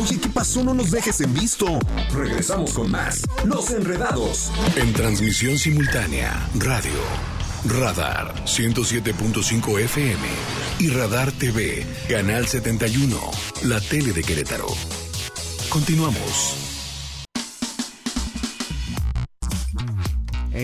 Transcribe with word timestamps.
Oye, 0.00 0.18
¿qué 0.18 0.28
pasó? 0.28 0.64
No 0.64 0.74
nos 0.74 0.90
dejes 0.90 1.20
en 1.20 1.32
visto. 1.32 1.66
Regresamos 2.12 2.72
con 2.72 2.90
más. 2.90 3.22
Los 3.44 3.70
enredados. 3.70 4.50
En 4.76 4.92
transmisión 4.92 5.56
simultánea, 5.56 6.48
radio, 6.58 6.92
radar 7.64 8.34
107.5 8.44 9.80
FM 9.80 10.26
y 10.80 10.88
radar 10.88 11.30
TV, 11.32 11.86
canal 12.08 12.48
71, 12.48 13.16
la 13.64 13.80
tele 13.80 14.12
de 14.12 14.24
Querétaro. 14.24 14.66
Continuamos. 15.68 16.63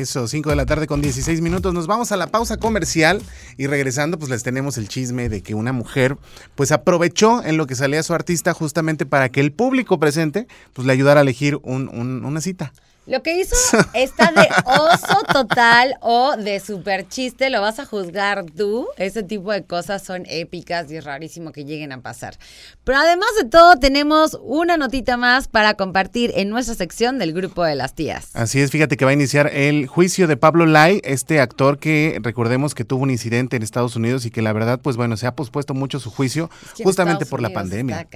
Eso, 0.00 0.26
5 0.26 0.48
de 0.48 0.56
la 0.56 0.64
tarde 0.64 0.86
con 0.86 1.02
16 1.02 1.42
minutos. 1.42 1.74
Nos 1.74 1.86
vamos 1.86 2.10
a 2.10 2.16
la 2.16 2.28
pausa 2.28 2.56
comercial 2.56 3.20
y 3.58 3.66
regresando 3.66 4.18
pues 4.18 4.30
les 4.30 4.42
tenemos 4.42 4.78
el 4.78 4.88
chisme 4.88 5.28
de 5.28 5.42
que 5.42 5.54
una 5.54 5.74
mujer 5.74 6.16
pues 6.54 6.72
aprovechó 6.72 7.44
en 7.44 7.58
lo 7.58 7.66
que 7.66 7.74
salía 7.74 8.02
su 8.02 8.14
artista 8.14 8.54
justamente 8.54 9.04
para 9.04 9.28
que 9.28 9.40
el 9.40 9.52
público 9.52 10.00
presente 10.00 10.46
pues 10.72 10.86
le 10.86 10.94
ayudara 10.94 11.20
a 11.20 11.22
elegir 11.22 11.58
un, 11.64 11.90
un, 11.90 12.24
una 12.24 12.40
cita. 12.40 12.72
Lo 13.10 13.24
que 13.24 13.40
hizo 13.40 13.56
está 13.92 14.30
de 14.30 14.48
oso 14.64 15.24
total 15.32 15.96
o 16.00 16.36
de 16.36 16.60
super 16.60 17.08
chiste, 17.08 17.50
lo 17.50 17.60
vas 17.60 17.80
a 17.80 17.84
juzgar 17.84 18.44
tú. 18.56 18.86
Ese 18.98 19.24
tipo 19.24 19.50
de 19.50 19.64
cosas 19.64 20.04
son 20.04 20.26
épicas 20.28 20.88
y 20.92 20.96
es 20.96 21.02
rarísimo 21.02 21.50
que 21.50 21.64
lleguen 21.64 21.90
a 21.90 22.00
pasar. 22.02 22.38
Pero 22.84 22.98
además 22.98 23.30
de 23.42 23.48
todo, 23.48 23.74
tenemos 23.80 24.38
una 24.44 24.76
notita 24.76 25.16
más 25.16 25.48
para 25.48 25.74
compartir 25.74 26.30
en 26.36 26.50
nuestra 26.50 26.76
sección 26.76 27.18
del 27.18 27.32
grupo 27.32 27.64
de 27.64 27.74
las 27.74 27.96
tías. 27.96 28.28
Así 28.34 28.60
es, 28.60 28.70
fíjate 28.70 28.96
que 28.96 29.04
va 29.04 29.10
a 29.10 29.14
iniciar 29.14 29.50
el 29.52 29.88
juicio 29.88 30.28
de 30.28 30.36
Pablo 30.36 30.66
Lai, 30.66 31.00
este 31.02 31.40
actor 31.40 31.80
que 31.80 32.20
recordemos 32.22 32.76
que 32.76 32.84
tuvo 32.84 33.02
un 33.02 33.10
incidente 33.10 33.56
en 33.56 33.64
Estados 33.64 33.96
Unidos 33.96 34.24
y 34.24 34.30
que 34.30 34.40
la 34.40 34.52
verdad, 34.52 34.78
pues 34.80 34.96
bueno, 34.96 35.16
se 35.16 35.26
ha 35.26 35.34
pospuesto 35.34 35.74
mucho 35.74 35.98
su 35.98 36.12
juicio 36.12 36.48
justamente 36.84 37.26
por 37.26 37.42
la 37.42 37.50
pandemia. 37.50 38.06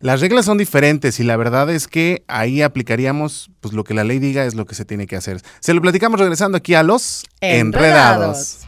Las 0.00 0.20
reglas 0.20 0.44
son 0.44 0.58
diferentes 0.58 1.20
y 1.20 1.24
la 1.24 1.36
verdad 1.36 1.70
es 1.70 1.88
que 1.88 2.24
ahí 2.28 2.60
aplicaríamos 2.60 3.50
pues 3.60 3.72
lo 3.72 3.82
que 3.82 3.94
la 3.94 4.04
ley 4.04 4.18
diga 4.18 4.44
es 4.44 4.54
lo 4.54 4.66
que 4.66 4.74
se 4.74 4.84
tiene 4.84 5.06
que 5.06 5.16
hacer. 5.16 5.40
Se 5.60 5.72
lo 5.72 5.80
platicamos 5.80 6.20
regresando 6.20 6.58
aquí 6.58 6.74
a 6.74 6.82
los 6.82 7.24
enredados. 7.40 8.58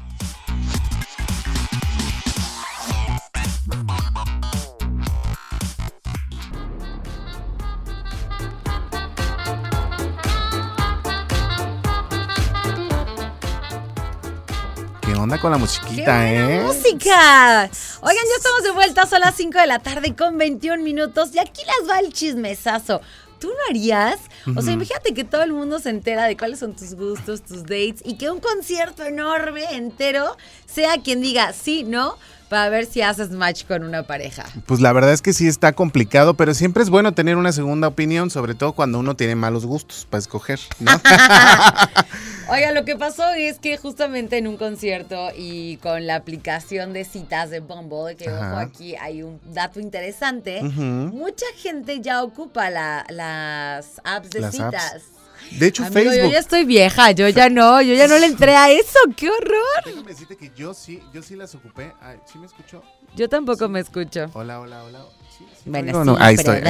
¿Qué 15.02 15.14
onda 15.14 15.38
con 15.38 15.50
la 15.50 15.58
musiquita, 15.58 16.32
eh? 16.32 16.62
música! 16.64 17.70
Oigan, 18.00 18.24
ya 18.24 18.36
estamos 18.36 18.62
de 18.62 18.70
vuelta, 18.70 19.06
son 19.06 19.20
las 19.20 19.34
5 19.34 19.58
de 19.58 19.66
la 19.66 19.80
tarde 19.80 20.14
con 20.14 20.38
21 20.38 20.82
minutos 20.82 21.30
y 21.34 21.40
aquí 21.40 21.62
les 21.64 21.90
va 21.90 21.98
el 21.98 22.12
chismesazo. 22.12 23.00
¿tú 23.38 23.48
lo 23.48 23.70
harías? 23.70 24.18
O 24.56 24.62
sea, 24.62 24.72
imagínate 24.72 25.14
que 25.14 25.24
todo 25.24 25.42
el 25.42 25.52
mundo 25.52 25.78
se 25.78 25.90
entera 25.90 26.24
de 26.24 26.36
cuáles 26.36 26.58
son 26.58 26.74
tus 26.74 26.94
gustos, 26.94 27.42
tus 27.42 27.62
dates 27.62 28.02
y 28.04 28.16
que 28.16 28.30
un 28.30 28.40
concierto 28.40 29.04
enorme, 29.04 29.64
entero, 29.72 30.36
sea 30.66 31.00
quien 31.02 31.20
diga 31.20 31.52
sí, 31.52 31.84
no 31.84 32.16
para 32.48 32.68
ver 32.70 32.86
si 32.86 33.02
haces 33.02 33.30
match 33.30 33.64
con 33.66 33.84
una 33.84 34.04
pareja. 34.04 34.46
Pues 34.66 34.80
la 34.80 34.92
verdad 34.92 35.12
es 35.12 35.20
que 35.20 35.32
sí 35.32 35.46
está 35.46 35.72
complicado, 35.74 36.34
pero 36.34 36.54
siempre 36.54 36.82
es 36.82 36.90
bueno 36.90 37.12
tener 37.12 37.36
una 37.36 37.52
segunda 37.52 37.88
opinión, 37.88 38.30
sobre 38.30 38.54
todo 38.54 38.72
cuando 38.72 38.98
uno 38.98 39.16
tiene 39.16 39.34
malos 39.34 39.66
gustos 39.66 40.06
para 40.08 40.20
escoger, 40.20 40.58
¿no? 40.80 40.90
Oiga, 42.50 42.72
lo 42.72 42.84
que 42.84 42.96
pasó 42.96 43.30
es 43.34 43.58
que 43.58 43.76
justamente 43.76 44.38
en 44.38 44.46
un 44.46 44.56
concierto 44.56 45.28
y 45.36 45.76
con 45.78 46.06
la 46.06 46.14
aplicación 46.14 46.94
de 46.94 47.04
citas 47.04 47.50
de 47.50 47.60
Bumble, 47.60 48.16
que 48.16 48.30
ojo 48.30 48.56
aquí 48.56 48.96
hay 48.96 49.22
un 49.22 49.38
dato 49.52 49.80
interesante, 49.80 50.62
mucha 50.62 51.46
gente 51.56 52.00
ya 52.00 52.22
ocupa 52.22 52.70
las 52.70 54.00
apps 54.02 54.30
de 54.30 54.50
citas. 54.50 55.02
De 55.52 55.66
hecho, 55.66 55.84
Facebook. 55.84 56.16
Yo 56.16 56.30
ya 56.30 56.38
estoy 56.38 56.64
vieja, 56.64 57.10
yo 57.12 57.28
ya 57.28 57.48
no, 57.48 57.80
yo 57.80 57.94
ya 57.94 58.08
no 58.08 58.18
le 58.18 58.26
entré 58.26 58.56
a 58.56 58.70
eso, 58.70 58.98
qué 59.16 59.30
horror. 59.30 59.84
Déjame 59.84 60.08
decirte 60.08 60.36
que 60.36 60.50
yo 60.54 60.74
sí, 60.74 61.00
yo 61.12 61.22
sí 61.22 61.36
las 61.36 61.54
ocupé. 61.54 61.92
¿Sí 62.30 62.38
me 62.38 62.46
escuchó? 62.46 62.82
Yo 63.14 63.28
tampoco 63.28 63.68
me 63.68 63.80
escucho. 63.80 64.30
Hola, 64.32 64.60
hola, 64.60 64.84
hola. 64.84 65.04
bueno, 65.64 66.16
sí, 66.16 66.22
ahí, 66.22 66.34
estoy, 66.34 66.60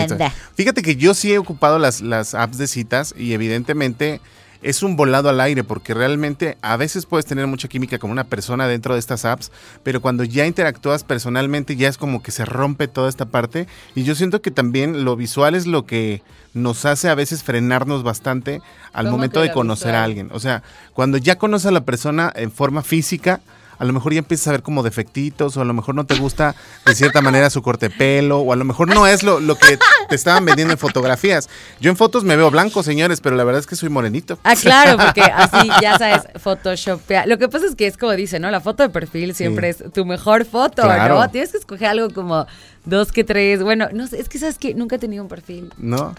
Fíjate 0.54 0.82
que 0.82 0.96
yo 0.96 1.14
sí 1.14 1.32
he 1.32 1.38
ocupado 1.38 1.78
las, 1.78 2.00
las 2.00 2.34
apps 2.34 2.58
de 2.58 2.66
citas 2.66 3.14
y 3.16 3.32
evidentemente 3.32 4.20
es 4.62 4.82
un 4.82 4.96
volado 4.96 5.28
al 5.28 5.40
aire 5.40 5.64
porque 5.64 5.94
realmente 5.94 6.58
a 6.62 6.76
veces 6.76 7.06
puedes 7.06 7.26
tener 7.26 7.46
mucha 7.46 7.68
química 7.68 7.98
con 7.98 8.10
una 8.10 8.24
persona 8.24 8.66
dentro 8.66 8.94
de 8.94 9.00
estas 9.00 9.24
apps, 9.24 9.52
pero 9.82 10.00
cuando 10.00 10.24
ya 10.24 10.46
interactúas 10.46 11.04
personalmente 11.04 11.76
ya 11.76 11.88
es 11.88 11.98
como 11.98 12.22
que 12.22 12.30
se 12.30 12.44
rompe 12.44 12.88
toda 12.88 13.08
esta 13.08 13.26
parte 13.26 13.66
y 13.94 14.04
yo 14.04 14.14
siento 14.14 14.42
que 14.42 14.50
también 14.50 15.04
lo 15.04 15.16
visual 15.16 15.54
es 15.54 15.66
lo 15.66 15.86
que 15.86 16.22
nos 16.54 16.84
hace 16.84 17.08
a 17.08 17.14
veces 17.14 17.42
frenarnos 17.42 18.02
bastante 18.02 18.60
al 18.92 19.10
momento 19.10 19.40
de 19.40 19.52
conocer 19.52 19.94
a 19.94 20.04
alguien. 20.04 20.30
O 20.32 20.40
sea, 20.40 20.62
cuando 20.92 21.18
ya 21.18 21.36
conoces 21.36 21.66
a 21.66 21.72
la 21.72 21.84
persona 21.84 22.32
en 22.34 22.50
forma 22.50 22.82
física, 22.82 23.40
a 23.78 23.84
lo 23.84 23.92
mejor 23.92 24.12
ya 24.12 24.18
empiezas 24.18 24.48
a 24.48 24.50
ver 24.52 24.62
como 24.62 24.82
defectitos, 24.82 25.56
o 25.56 25.60
a 25.60 25.64
lo 25.64 25.74
mejor 25.74 25.94
no 25.94 26.04
te 26.04 26.16
gusta 26.16 26.54
de 26.84 26.94
cierta 26.94 27.20
manera 27.20 27.50
su 27.50 27.62
corte 27.62 27.88
de 27.88 27.96
pelo, 27.96 28.38
o 28.40 28.52
a 28.52 28.56
lo 28.56 28.64
mejor 28.64 28.88
no 28.88 29.06
es 29.06 29.22
lo, 29.22 29.40
lo 29.40 29.56
que 29.56 29.78
te 30.08 30.14
estaban 30.14 30.44
vendiendo 30.44 30.72
en 30.72 30.78
fotografías. 30.78 31.48
Yo 31.80 31.90
en 31.90 31.96
fotos 31.96 32.24
me 32.24 32.36
veo 32.36 32.50
blanco, 32.50 32.82
señores, 32.82 33.20
pero 33.20 33.36
la 33.36 33.44
verdad 33.44 33.60
es 33.60 33.66
que 33.66 33.76
soy 33.76 33.88
morenito. 33.88 34.38
Ah, 34.44 34.54
claro, 34.54 34.96
porque 34.96 35.22
así, 35.22 35.68
ya 35.80 35.98
sabes, 35.98 36.22
Photoshop. 36.40 37.00
Lo 37.26 37.38
que 37.38 37.48
pasa 37.48 37.66
es 37.66 37.74
que 37.74 37.86
es 37.86 37.96
como 37.96 38.12
dice, 38.12 38.38
¿no? 38.40 38.50
La 38.50 38.60
foto 38.60 38.82
de 38.82 38.88
perfil 38.88 39.34
siempre 39.34 39.68
es 39.70 39.84
tu 39.92 40.04
mejor 40.04 40.44
foto, 40.44 40.82
¿no? 40.84 41.30
Tienes 41.30 41.52
que 41.52 41.58
escoger 41.58 41.88
algo 41.88 42.10
como 42.10 42.46
dos 42.84 43.12
que 43.12 43.24
tres. 43.24 43.62
Bueno, 43.62 43.88
no 43.92 44.06
sé, 44.06 44.20
es 44.20 44.28
que 44.28 44.38
sabes 44.38 44.58
que 44.58 44.74
nunca 44.74 44.96
he 44.96 44.98
tenido 44.98 45.22
un 45.22 45.28
perfil. 45.28 45.72
No. 45.76 46.14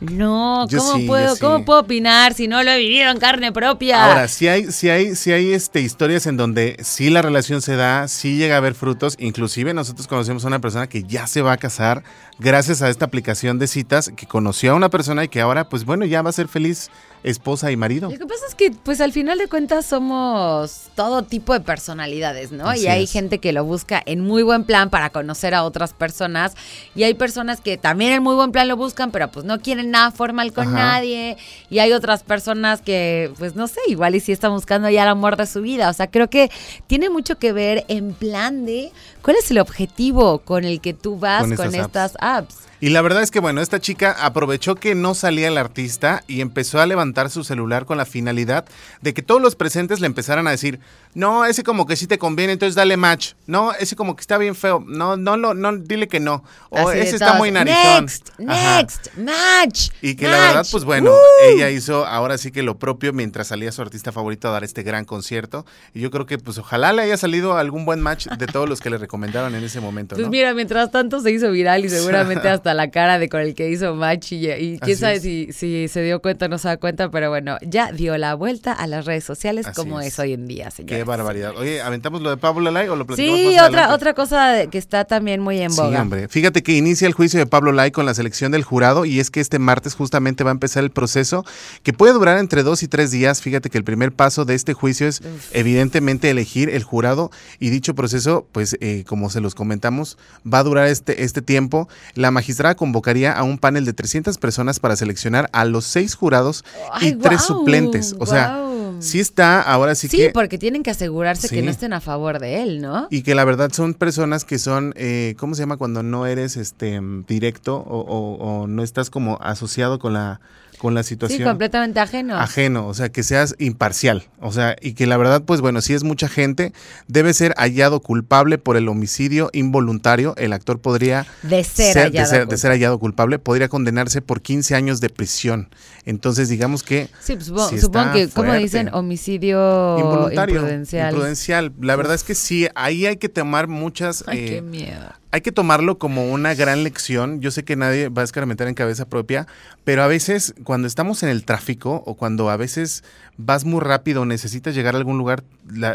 No, 0.00 0.66
¿cómo, 0.70 1.06
puedo, 1.06 1.36
¿cómo 1.36 1.64
puedo 1.64 1.80
opinar 1.80 2.32
si 2.32 2.48
no 2.48 2.62
lo 2.62 2.70
he 2.70 2.78
vivido 2.78 3.10
en 3.10 3.18
carne 3.18 3.52
propia? 3.52 4.04
Ahora, 4.04 4.28
si 4.28 4.48
hay, 4.48 4.72
si 4.72 4.88
hay, 4.88 5.14
si 5.14 5.30
hay 5.30 5.52
este, 5.52 5.80
historias 5.80 6.26
en 6.26 6.38
donde 6.38 6.78
sí 6.82 7.10
la 7.10 7.20
relación 7.20 7.60
se 7.60 7.76
da, 7.76 8.08
sí 8.08 8.36
llega 8.36 8.54
a 8.54 8.58
haber 8.58 8.74
frutos, 8.74 9.16
inclusive 9.18 9.74
nosotros 9.74 10.06
conocemos 10.06 10.44
a 10.44 10.48
una 10.48 10.58
persona 10.58 10.86
que 10.86 11.02
ya 11.02 11.26
se 11.26 11.42
va 11.42 11.52
a 11.52 11.56
casar 11.58 12.02
gracias 12.38 12.80
a 12.80 12.88
esta 12.88 13.04
aplicación 13.04 13.58
de 13.58 13.66
citas, 13.66 14.10
que 14.16 14.26
conoció 14.26 14.72
a 14.72 14.74
una 14.74 14.88
persona 14.88 15.24
y 15.24 15.28
que 15.28 15.42
ahora, 15.42 15.68
pues 15.68 15.84
bueno, 15.84 16.06
ya 16.06 16.22
va 16.22 16.30
a 16.30 16.32
ser 16.32 16.48
feliz 16.48 16.90
esposa 17.22 17.70
y 17.70 17.76
marido. 17.76 18.10
Lo 18.10 18.18
que 18.18 18.26
pasa 18.26 18.46
es 18.48 18.54
que, 18.54 18.70
pues 18.70 19.00
al 19.00 19.12
final 19.12 19.38
de 19.38 19.48
cuentas, 19.48 19.86
somos 19.86 20.90
todo 20.94 21.22
tipo 21.22 21.52
de 21.52 21.60
personalidades, 21.60 22.52
¿no? 22.52 22.74
y 22.74 22.86
hay 22.86 23.06
gente 23.06 23.38
que 23.38 23.52
lo 23.52 23.64
busca 23.64 24.02
en 24.06 24.20
muy 24.20 24.42
buen 24.42 24.64
plan 24.64 24.90
para 24.90 25.10
conocer 25.10 25.54
a 25.54 25.64
otras 25.64 25.92
personas. 25.92 26.54
Y 26.94 27.02
hay 27.04 27.14
personas 27.14 27.60
que 27.60 27.76
también 27.76 28.12
en 28.12 28.22
muy 28.22 28.34
buen 28.34 28.52
plan 28.52 28.68
lo 28.68 28.76
buscan, 28.76 29.10
pero 29.10 29.30
pues 29.30 29.44
no 29.44 29.60
quieren 29.60 29.90
nada 29.90 30.10
formal 30.10 30.52
con 30.52 30.72
nadie. 30.72 31.36
Y 31.68 31.78
hay 31.78 31.92
otras 31.92 32.22
personas 32.22 32.80
que, 32.80 33.32
pues 33.38 33.54
no 33.54 33.68
sé, 33.68 33.80
igual 33.88 34.14
y 34.14 34.20
si 34.20 34.32
están 34.32 34.52
buscando 34.52 34.88
ya 34.88 35.02
el 35.02 35.08
amor 35.08 35.36
de 35.36 35.46
su 35.46 35.60
vida. 35.60 35.90
O 35.90 35.92
sea, 35.92 36.10
creo 36.10 36.30
que 36.30 36.50
tiene 36.86 37.10
mucho 37.10 37.38
que 37.38 37.52
ver 37.52 37.84
en 37.88 38.14
plan 38.14 38.64
de 38.64 38.92
cuál 39.22 39.36
es 39.36 39.50
el 39.50 39.58
objetivo 39.58 40.40
con 40.40 40.64
el 40.64 40.80
que 40.80 40.94
tú 40.94 41.18
vas 41.18 41.42
con, 41.56 41.74
estas 41.74 42.14
apps. 42.20 42.69
Y 42.80 42.88
la 42.88 43.02
verdad 43.02 43.22
es 43.22 43.30
que, 43.30 43.40
bueno, 43.40 43.60
esta 43.60 43.78
chica 43.78 44.16
aprovechó 44.24 44.74
que 44.74 44.94
no 44.94 45.14
salía 45.14 45.48
el 45.48 45.58
artista 45.58 46.24
y 46.26 46.40
empezó 46.40 46.80
a 46.80 46.86
levantar 46.86 47.28
su 47.28 47.44
celular 47.44 47.84
con 47.84 47.98
la 47.98 48.06
finalidad 48.06 48.64
de 49.02 49.12
que 49.12 49.20
todos 49.20 49.42
los 49.42 49.54
presentes 49.54 50.00
le 50.00 50.06
empezaran 50.06 50.46
a 50.46 50.50
decir, 50.50 50.80
no, 51.14 51.44
ese 51.44 51.64
como 51.64 51.86
que 51.86 51.96
sí 51.96 52.06
te 52.06 52.18
conviene, 52.18 52.52
entonces 52.52 52.76
dale 52.76 52.96
match. 52.96 53.32
No, 53.46 53.72
ese 53.72 53.96
como 53.96 54.14
que 54.14 54.20
está 54.20 54.38
bien 54.38 54.54
feo. 54.54 54.84
No, 54.86 55.16
no, 55.16 55.36
no, 55.36 55.54
no 55.54 55.76
dile 55.76 56.06
que 56.06 56.20
no. 56.20 56.44
O 56.68 56.90
ese 56.92 57.16
está 57.16 57.34
muy 57.34 57.50
narizón. 57.50 58.04
Next, 58.04 58.38
next, 58.38 59.16
match. 59.16 59.88
Y 60.02 60.14
que 60.14 60.28
la 60.28 60.38
verdad, 60.38 60.66
pues 60.70 60.84
bueno, 60.84 61.12
ella 61.42 61.68
hizo 61.70 62.06
ahora 62.06 62.38
sí 62.38 62.52
que 62.52 62.62
lo 62.62 62.78
propio 62.78 63.12
mientras 63.12 63.48
salía 63.48 63.72
su 63.72 63.82
artista 63.82 64.12
favorito 64.12 64.48
a 64.48 64.52
dar 64.52 64.62
este 64.62 64.84
gran 64.84 65.04
concierto. 65.04 65.66
Y 65.94 66.00
yo 66.00 66.12
creo 66.12 66.26
que, 66.26 66.38
pues 66.38 66.58
ojalá 66.58 66.92
le 66.92 67.02
haya 67.02 67.16
salido 67.16 67.56
algún 67.56 67.84
buen 67.84 68.00
match 68.00 68.28
de 68.28 68.46
todos 68.46 68.68
los 68.68 68.80
que 68.80 68.90
le 68.90 68.98
recomendaron 68.98 69.54
en 69.56 69.64
ese 69.64 69.80
momento. 69.80 70.14
Pues 70.14 70.28
mira, 70.28 70.54
mientras 70.54 70.92
tanto 70.92 71.20
se 71.20 71.32
hizo 71.32 71.50
viral 71.50 71.84
y 71.84 71.88
seguramente 71.90 72.48
hasta 72.48 72.72
la 72.72 72.90
cara 72.92 73.18
de 73.18 73.28
con 73.28 73.40
el 73.40 73.56
que 73.56 73.68
hizo 73.68 73.94
match 73.96 74.32
y, 74.32 74.78
quién 74.78 74.96
sabe 74.96 75.18
si, 75.18 75.52
si, 75.52 75.88
se 75.88 76.02
dio 76.02 76.22
cuenta 76.22 76.46
o 76.46 76.48
no 76.48 76.58
se 76.58 76.68
da 76.68 76.76
cuenta, 76.76 77.10
pero 77.10 77.30
bueno, 77.30 77.58
ya 77.62 77.90
dio 77.90 78.16
la 78.16 78.34
vuelta 78.34 78.72
a 78.72 78.86
las 78.86 79.06
redes 79.06 79.24
sociales 79.24 79.66
como 79.74 80.00
es. 80.00 80.18
hoy 80.20 80.34
en 80.34 80.46
día, 80.46 80.70
señor. 80.70 80.99
Qué 81.00 81.04
barbaridad. 81.04 81.56
Oye, 81.56 81.80
¿aventamos 81.80 82.20
lo 82.20 82.28
de 82.28 82.36
Pablo 82.36 82.70
Lai 82.70 82.86
o 82.88 82.94
lo 82.94 83.06
platicamos 83.06 83.40
Sí, 83.40 83.58
otra, 83.58 83.94
otra 83.94 84.12
cosa 84.12 84.66
que 84.66 84.76
está 84.76 85.06
también 85.06 85.40
muy 85.40 85.58
en 85.58 85.74
boga. 85.74 85.88
Sí, 85.88 85.96
hombre. 85.96 86.28
Fíjate 86.28 86.62
que 86.62 86.72
inicia 86.72 87.08
el 87.08 87.14
juicio 87.14 87.38
de 87.40 87.46
Pablo 87.46 87.72
Lai 87.72 87.90
con 87.90 88.04
la 88.04 88.12
selección 88.12 88.52
del 88.52 88.64
jurado 88.64 89.06
y 89.06 89.18
es 89.18 89.30
que 89.30 89.40
este 89.40 89.58
martes 89.58 89.94
justamente 89.94 90.44
va 90.44 90.50
a 90.50 90.52
empezar 90.52 90.84
el 90.84 90.90
proceso 90.90 91.46
que 91.82 91.94
puede 91.94 92.12
durar 92.12 92.36
entre 92.36 92.62
dos 92.62 92.82
y 92.82 92.88
tres 92.88 93.10
días. 93.10 93.40
Fíjate 93.40 93.70
que 93.70 93.78
el 93.78 93.84
primer 93.84 94.12
paso 94.12 94.44
de 94.44 94.54
este 94.54 94.74
juicio 94.74 95.08
es 95.08 95.22
evidentemente 95.52 96.28
elegir 96.28 96.68
el 96.68 96.84
jurado 96.84 97.30
y 97.58 97.70
dicho 97.70 97.94
proceso, 97.94 98.46
pues 98.52 98.76
eh, 98.82 99.04
como 99.06 99.30
se 99.30 99.40
los 99.40 99.54
comentamos, 99.54 100.18
va 100.46 100.58
a 100.58 100.64
durar 100.64 100.88
este, 100.88 101.24
este 101.24 101.40
tiempo. 101.40 101.88
La 102.14 102.30
magistrada 102.30 102.74
convocaría 102.74 103.32
a 103.32 103.42
un 103.42 103.56
panel 103.56 103.86
de 103.86 103.94
300 103.94 104.36
personas 104.36 104.80
para 104.80 104.96
seleccionar 104.96 105.48
a 105.54 105.64
los 105.64 105.86
seis 105.86 106.14
jurados 106.14 106.62
y 107.00 107.12
tres 107.12 107.40
suplentes. 107.40 108.14
O 108.18 108.26
sea, 108.26 108.66
Sí 109.00 109.20
está, 109.20 109.60
ahora 109.60 109.94
sí, 109.94 110.08
sí 110.08 110.16
que... 110.16 110.26
Sí, 110.26 110.30
porque 110.32 110.58
tienen 110.58 110.82
que 110.82 110.90
asegurarse 110.90 111.48
que 111.48 111.62
no 111.62 111.70
estén 111.70 111.92
a 111.92 112.00
favor 112.00 112.38
de 112.38 112.62
él, 112.62 112.80
¿no? 112.80 113.08
Y 113.10 113.22
que 113.22 113.34
la 113.34 113.44
verdad 113.44 113.70
son 113.72 113.94
personas 113.94 114.44
que 114.44 114.58
son, 114.58 114.92
eh, 114.96 115.34
¿cómo 115.38 115.54
se 115.54 115.62
llama 115.62 115.76
cuando 115.76 116.02
no 116.02 116.26
eres 116.26 116.56
este 116.56 117.00
directo 117.26 117.78
o 117.78 118.66
no 118.68 118.82
estás 118.82 119.10
como 119.10 119.38
asociado 119.40 119.98
con 119.98 120.12
la 120.12 120.40
con 120.80 120.94
la 120.94 121.02
situación. 121.02 121.38
Sí, 121.38 121.44
completamente 121.44 122.00
ajeno. 122.00 122.38
Ajeno, 122.38 122.86
o 122.86 122.94
sea, 122.94 123.10
que 123.10 123.22
seas 123.22 123.54
imparcial. 123.58 124.24
O 124.40 124.50
sea, 124.50 124.76
y 124.80 124.94
que 124.94 125.06
la 125.06 125.18
verdad, 125.18 125.42
pues 125.44 125.60
bueno, 125.60 125.82
si 125.82 125.92
es 125.92 126.04
mucha 126.04 126.26
gente, 126.26 126.72
debe 127.06 127.34
ser 127.34 127.54
hallado 127.58 128.00
culpable 128.00 128.56
por 128.56 128.78
el 128.78 128.88
homicidio 128.88 129.50
involuntario. 129.52 130.34
El 130.38 130.54
actor 130.54 130.80
podría. 130.80 131.26
De 131.42 131.62
ser, 131.64 131.96
hallado. 131.98 132.46
De 132.46 132.56
ser, 132.56 132.70
hallado 132.70 132.98
culpable, 132.98 133.38
podría 133.38 133.68
condenarse 133.68 134.22
por 134.22 134.40
15 134.40 134.74
años 134.74 135.00
de 135.00 135.10
prisión. 135.10 135.68
Entonces, 136.06 136.48
digamos 136.48 136.82
que. 136.82 137.10
Sí, 137.20 137.34
pues, 137.34 137.80
supongo, 137.80 138.12
que, 138.14 138.28
como 138.28 138.54
dicen, 138.54 138.89
homicidio 138.92 139.98
involuntario. 139.98 140.56
Imprudencial. 140.56 141.12
Imprudencial. 141.12 141.72
La 141.80 141.96
verdad 141.96 142.14
es 142.14 142.24
que 142.24 142.34
sí, 142.34 142.68
ahí 142.74 143.06
hay 143.06 143.16
que 143.16 143.28
tomar 143.28 143.68
muchas. 143.68 144.24
Ay, 144.26 144.44
qué 144.46 144.56
eh, 144.58 144.62
miedo 144.62 145.20
hay 145.32 145.40
que 145.42 145.52
tomarlo 145.52 145.98
como 145.98 146.30
una 146.30 146.54
gran 146.54 146.82
lección. 146.82 147.40
Yo 147.40 147.50
sé 147.50 147.64
que 147.64 147.76
nadie 147.76 148.08
va 148.08 148.22
a 148.22 148.24
escarmentar 148.24 148.66
en 148.68 148.74
cabeza 148.74 149.08
propia, 149.08 149.46
pero 149.84 150.02
a 150.02 150.06
veces 150.06 150.54
cuando 150.64 150.88
estamos 150.88 151.22
en 151.22 151.28
el 151.28 151.44
tráfico 151.44 152.02
o 152.06 152.14
cuando 152.14 152.50
a 152.50 152.56
veces 152.56 153.04
vas 153.36 153.64
muy 153.64 153.80
rápido, 153.80 154.24
necesitas 154.24 154.74
llegar 154.74 154.94
a 154.94 154.98
algún 154.98 155.18
lugar, 155.18 155.44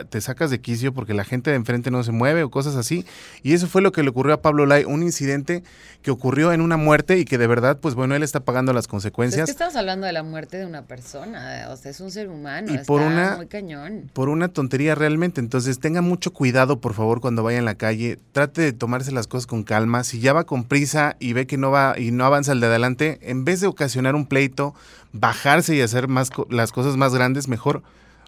te 0.10 0.22
sacas 0.22 0.50
de 0.50 0.62
quicio 0.62 0.94
porque 0.94 1.14
la 1.14 1.24
gente 1.24 1.50
de 1.50 1.56
enfrente 1.56 1.92
no 1.92 2.04
se 2.04 2.12
mueve 2.12 2.44
o 2.44 2.50
cosas 2.50 2.76
así. 2.76 3.06
Y 3.44 3.54
eso 3.54 3.68
fue 3.68 3.82
lo 3.82 3.92
que 3.92 4.04
le 4.04 4.10
ocurrió 4.10 4.34
a 4.34 4.42
Pablo 4.42 4.66
Lai, 4.66 4.86
un 4.86 5.04
incidente 5.04 5.64
que 6.02 6.12
ocurrió 6.12 6.54
en 6.54 6.62
una 6.62 6.78
muerte 6.78 7.18
y 7.18 7.26
que 7.26 7.38
de 7.38 7.48
verdad, 7.48 7.80
pues 7.80 7.96
bueno, 7.96 8.16
él 8.16 8.24
está 8.24 8.42
pagando 8.42 8.74
las 8.74 8.88
consecuencias. 8.88 9.42
Es 9.42 9.46
que 9.46 9.52
estamos 9.52 9.76
hablando 9.76 10.06
de 10.06 10.14
la 10.14 10.24
muerte 10.24 10.58
de 10.58 10.66
una 10.66 10.84
persona, 10.84 11.68
o 11.70 11.78
sea, 11.78 11.92
es 11.92 12.00
un 12.00 12.12
ser 12.12 12.30
humano, 12.30 12.74
y 12.74 12.78
por 12.80 13.02
una, 13.02 13.38
muy 13.38 13.48
cañón. 13.48 14.10
Por 14.14 14.30
una 14.30 14.50
tontería 14.50 14.96
realmente. 14.96 15.42
Entonces, 15.42 15.80
tenga 15.80 16.02
mucho 16.02 16.32
cuidado, 16.32 16.80
por 16.80 16.94
favor, 16.94 17.22
cuando 17.22 17.44
vaya 17.44 17.58
en 17.58 17.66
la 17.66 17.76
calle. 17.76 18.20
Trate 18.32 18.62
de 18.62 18.74
tomarse 18.74 19.12
las 19.12 19.28
cosas 19.28 19.48
con 19.48 19.64
calma. 19.64 20.04
Si 20.04 20.20
ya 20.20 20.34
va 20.34 20.46
con 20.46 20.64
prisa 20.64 21.16
y 21.20 21.34
ve 21.34 21.48
que 21.48 21.58
no 21.58 21.72
va 21.72 21.96
y 21.98 22.12
no 22.12 22.26
avanza 22.26 22.52
el 22.52 22.60
de 22.60 22.68
adelante, 22.68 23.20
en 23.22 23.46
vez 23.46 23.62
de 23.62 23.68
ocasionar 23.68 24.16
un 24.16 24.26
pleito, 24.26 24.76
bajarse 25.12 25.76
y 25.76 25.82
hacer 25.82 26.08
más 26.08 26.30
las 26.50 26.72
cosas 26.72 26.98
más 26.98 27.14
grandes, 27.14 27.48
mejor 27.48 27.84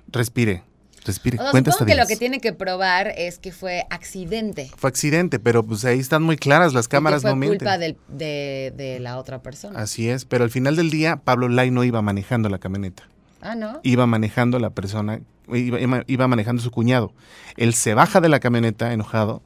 respire. 0.10 0.64
Respire. 1.08 1.40
O 1.40 1.48
supongo 1.48 1.86
que 1.86 1.96
lo 1.96 2.06
que 2.06 2.16
tiene 2.16 2.40
que 2.40 2.54
probar 2.54 3.14
es 3.18 3.40
que 3.40 3.52
fue 3.52 3.86
accidente. 3.90 4.70
Fue 4.76 4.90
accidente, 4.90 5.40
pero 5.40 5.64
pues 5.64 5.86
ahí 5.86 6.00
están 6.00 6.22
muy 6.22 6.38
claras 6.38 6.74
las 6.74 6.88
cámaras 6.88 7.22
fue 7.22 7.36
no 7.36 7.48
culpa 7.48 7.78
de, 7.78 7.96
de, 8.08 9.00
la 9.00 9.18
otra 9.18 9.42
persona. 9.42 9.80
Así 9.80 10.10
es, 10.10 10.26
pero 10.26 10.44
al 10.44 10.52
final 10.52 10.76
del 10.76 10.90
día 10.90 11.18
Pablo 11.18 11.50
Lai 11.50 11.72
no 11.72 11.84
iba 11.84 12.02
manejando 12.02 12.50
la 12.50 12.60
camioneta. 12.60 13.04
Ah, 13.42 13.56
¿no? 13.56 13.80
Iba 13.84 14.06
manejando 14.06 14.60
la 14.60 14.72
persona, 14.72 15.22
iba, 15.52 16.04
iba 16.06 16.28
manejando 16.28 16.62
su 16.62 16.72
cuñado. 16.72 17.14
Él 17.56 17.74
se 17.74 17.94
baja 17.94 18.22
de 18.22 18.30
la 18.30 18.40
camioneta 18.40 18.94
enojado 18.94 19.42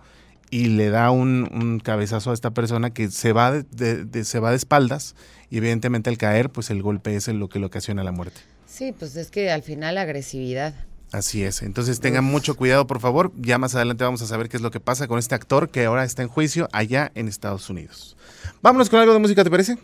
y 0.52 0.66
le 0.66 0.90
da 0.90 1.10
un, 1.12 1.82
cabezazo 1.84 2.32
a 2.32 2.34
esta 2.34 2.52
persona 2.52 2.92
que 2.92 3.10
se 3.10 3.34
va 3.34 3.52
de, 3.52 4.24
se 4.24 4.40
va 4.40 4.52
de 4.52 4.58
espaldas 4.58 5.16
y 5.50 5.58
evidentemente 5.58 6.10
al 6.10 6.18
caer 6.18 6.50
pues 6.50 6.70
el 6.70 6.84
golpe 6.84 7.16
es 7.16 7.28
lo 7.30 7.48
que 7.50 7.60
le 7.60 7.66
ocasiona 7.66 8.04
la 8.04 8.12
muerte. 8.12 8.42
Sí, 8.68 8.94
pues 8.98 9.16
es 9.16 9.32
que 9.32 9.50
al 9.50 9.64
final 9.64 9.96
la 9.96 10.02
agresividad. 10.02 10.74
Así 11.12 11.44
es, 11.44 11.62
entonces 11.62 12.00
tengan 12.00 12.24
mucho 12.24 12.56
cuidado 12.56 12.88
por 12.88 13.02
favor, 13.02 13.34
ya 13.36 13.58
más 13.58 13.76
adelante 13.76 14.06
vamos 14.06 14.22
a 14.22 14.28
saber 14.28 14.48
qué 14.48 14.56
es 14.56 14.64
lo 14.64 14.72
que 14.72 14.80
pasa 14.80 15.10
con 15.10 15.20
este 15.20 15.36
actor 15.36 15.70
que 15.70 15.84
ahora 15.84 16.06
está 16.06 16.22
en 16.22 16.30
juicio 16.30 16.70
allá 16.72 17.12
en 17.16 17.28
Estados 17.28 17.70
Unidos. 17.70 18.16
Vámonos 18.62 18.90
con 18.90 19.00
algo 19.00 19.12
de 19.12 19.20
música, 19.20 19.44
¿te 19.44 19.52
parece? 19.52 19.78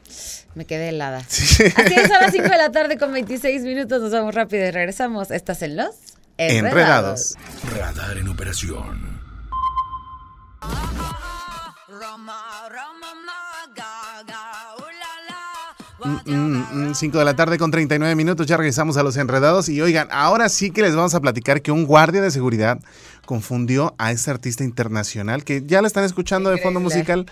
Me 0.55 0.65
quedé 0.65 0.89
helada. 0.89 1.17
Así 1.17 1.63
es, 1.63 2.11
a 2.11 2.21
las 2.21 2.31
5 2.31 2.47
de 2.47 2.57
la 2.57 2.71
tarde 2.71 2.97
con 2.97 3.11
26 3.11 3.63
minutos, 3.63 4.01
nos 4.01 4.11
vamos 4.11 4.33
rápido 4.35 4.65
y 4.65 4.71
regresamos. 4.71 5.31
Estás 5.31 5.61
en 5.63 5.75
Los 5.75 5.95
Enredados. 6.37 7.35
Radar 7.77 8.17
en 8.17 8.29
operación. 8.29 9.17
5 15.97 16.21
mm, 16.25 16.31
mm, 16.31 16.89
mm, 16.89 17.11
de 17.11 17.25
la 17.25 17.35
tarde 17.35 17.57
con 17.57 17.71
39 17.71 18.13
minutos, 18.15 18.45
ya 18.45 18.55
regresamos 18.55 18.97
a 18.97 19.03
los 19.03 19.17
enredados 19.17 19.67
y 19.67 19.81
oigan, 19.81 20.07
ahora 20.11 20.47
sí 20.47 20.69
que 20.69 20.83
les 20.83 20.95
vamos 20.95 21.15
a 21.15 21.19
platicar 21.21 21.61
que 21.63 21.71
un 21.71 21.85
guardia 21.85 22.21
de 22.21 22.29
seguridad 22.29 22.79
confundió 23.27 23.93
a 23.99 24.11
esta 24.11 24.31
artista 24.31 24.63
internacional 24.63 25.43
que 25.43 25.61
ya 25.63 25.81
la 25.83 25.87
están 25.87 26.05
escuchando 26.05 26.49
de 26.49 26.57
fondo 26.57 26.79
musical 26.79 27.27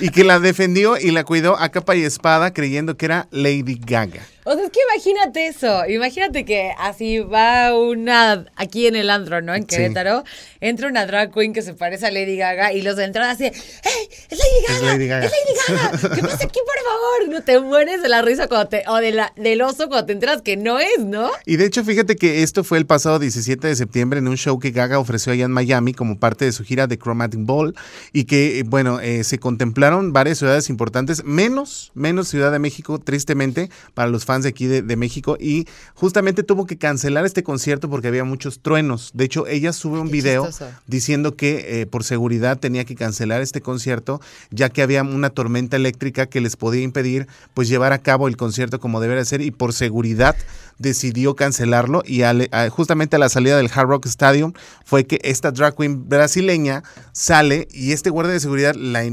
y 0.00 0.08
que 0.08 0.24
la 0.24 0.40
defendió 0.40 0.96
y 0.96 1.10
la 1.10 1.24
cuidó 1.24 1.58
a 1.58 1.68
capa 1.68 1.96
y 1.96 2.04
espada 2.04 2.54
creyendo 2.54 2.96
que 2.96 3.04
era 3.04 3.28
Lady 3.30 3.78
Gaga. 3.78 4.22
O 4.44 4.54
sea, 4.54 4.64
es 4.64 4.70
que 4.70 4.80
imagínate 4.90 5.46
eso. 5.46 5.86
Imagínate 5.86 6.44
que 6.44 6.72
así 6.78 7.18
va 7.18 7.78
una 7.78 8.46
aquí 8.56 8.86
en 8.86 8.96
el 8.96 9.10
andro, 9.10 9.42
¿no? 9.42 9.54
En 9.54 9.64
Querétaro. 9.64 10.24
Entra 10.60 10.88
una 10.88 11.06
drag 11.06 11.32
queen 11.32 11.52
que 11.52 11.60
se 11.62 11.74
parece 11.74 12.06
a 12.06 12.10
Lady 12.10 12.36
Gaga 12.36 12.72
y 12.72 12.80
los 12.80 12.96
de 12.96 13.04
entrada 13.04 13.32
así, 13.32 13.44
¡Hey! 13.44 14.08
¡Es 14.30 14.38
Lady 14.38 14.66
Gaga! 14.66 14.76
¡Es 14.76 14.82
Lady 14.82 15.06
Gaga! 15.06 15.26
¡Es 15.26 15.32
Lady 15.32 16.00
Gaga! 16.00 16.14
¿Qué 16.14 16.22
pasa 16.22 16.44
aquí, 16.44 16.58
por 16.66 16.84
favor? 16.84 17.28
No 17.28 17.42
te 17.42 17.60
mueres 17.60 18.02
de 18.02 18.08
la 18.08 18.22
risa 18.22 18.48
cuando 18.48 18.68
te, 18.68 18.82
o 18.88 18.96
de 18.96 19.12
la, 19.12 19.32
del 19.36 19.60
oso 19.62 19.88
cuando 19.88 20.06
te 20.06 20.14
enteras 20.14 20.42
que 20.42 20.56
no 20.56 20.78
es, 20.78 21.00
¿no? 21.00 21.30
Y 21.44 21.56
de 21.56 21.66
hecho, 21.66 21.84
fíjate 21.84 22.16
que 22.16 22.42
esto 22.42 22.64
fue 22.64 22.78
el 22.78 22.86
pasado 22.86 23.18
17 23.18 23.66
de 23.66 23.76
septiembre 23.76 24.20
en 24.20 24.28
un 24.28 24.36
show 24.36 24.58
que 24.58 24.70
Gaga 24.70 24.98
ofreció 24.98 25.32
allá 25.32 25.39
en 25.44 25.52
Miami 25.52 25.94
como 25.94 26.18
parte 26.18 26.44
de 26.44 26.52
su 26.52 26.64
gira 26.64 26.86
de 26.86 26.98
Chromatic 26.98 27.40
Ball 27.44 27.74
y 28.12 28.24
que, 28.24 28.58
eh, 28.58 28.62
bueno, 28.64 29.00
eh, 29.00 29.24
se 29.24 29.38
contemplaron 29.38 30.12
varias 30.12 30.38
ciudades 30.38 30.70
importantes, 30.70 31.24
menos, 31.24 31.92
menos 31.94 32.28
Ciudad 32.28 32.52
de 32.52 32.58
México, 32.58 32.98
tristemente, 32.98 33.70
para 33.94 34.08
los 34.08 34.24
fans 34.24 34.44
de 34.44 34.50
aquí 34.50 34.66
de, 34.66 34.96
México. 34.96 35.36
Y 35.40 35.66
justamente 35.94 36.42
tuvo 36.42 36.66
que 36.66 36.76
cancelar 36.76 37.24
este 37.24 37.42
concierto 37.42 37.88
porque 37.88 38.08
había 38.08 38.24
muchos 38.24 38.60
truenos. 38.60 39.10
De 39.14 39.24
hecho, 39.24 39.46
ella 39.46 39.72
sube 39.72 39.98
un 39.98 40.10
video 40.10 40.48
diciendo 40.86 41.36
que 41.36 41.80
eh, 41.80 41.86
por 41.86 42.04
seguridad 42.04 42.58
tenía 42.58 42.84
que 42.84 42.94
cancelar 42.94 43.40
este 43.40 43.60
concierto 43.60 44.20
ya 44.50 44.68
que 44.68 44.82
había 44.82 45.02
una 45.02 45.30
tormenta 45.30 45.76
eléctrica 45.76 46.26
que 46.26 46.40
les 46.40 46.56
podía 46.56 46.82
impedir 46.82 47.26
pues 47.54 47.68
llevar 47.68 47.92
a 47.92 47.98
cabo 47.98 48.28
el 48.28 48.36
concierto 48.36 48.80
como 48.80 49.00
debería 49.00 49.24
ser 49.24 49.40
y 49.40 49.50
por 49.50 49.72
seguridad 49.72 50.36
decidió 50.80 51.36
cancelarlo. 51.36 52.02
Y 52.04 52.22
justamente 52.70 53.16
a 53.16 53.18
la 53.18 53.28
salida 53.28 53.56
del 53.56 53.70
Hard 53.72 53.88
Rock 53.88 54.06
Stadium 54.06 54.52
fue 54.84 55.04
que 55.04 55.20
esta 55.30 55.50
drag 55.50 55.76
queen 55.76 56.08
brasileña 56.08 56.82
sale 57.12 57.68
y 57.72 57.92
este 57.92 58.10
guardia 58.10 58.32
de 58.32 58.40
seguridad 58.40 58.74
la, 58.74 59.04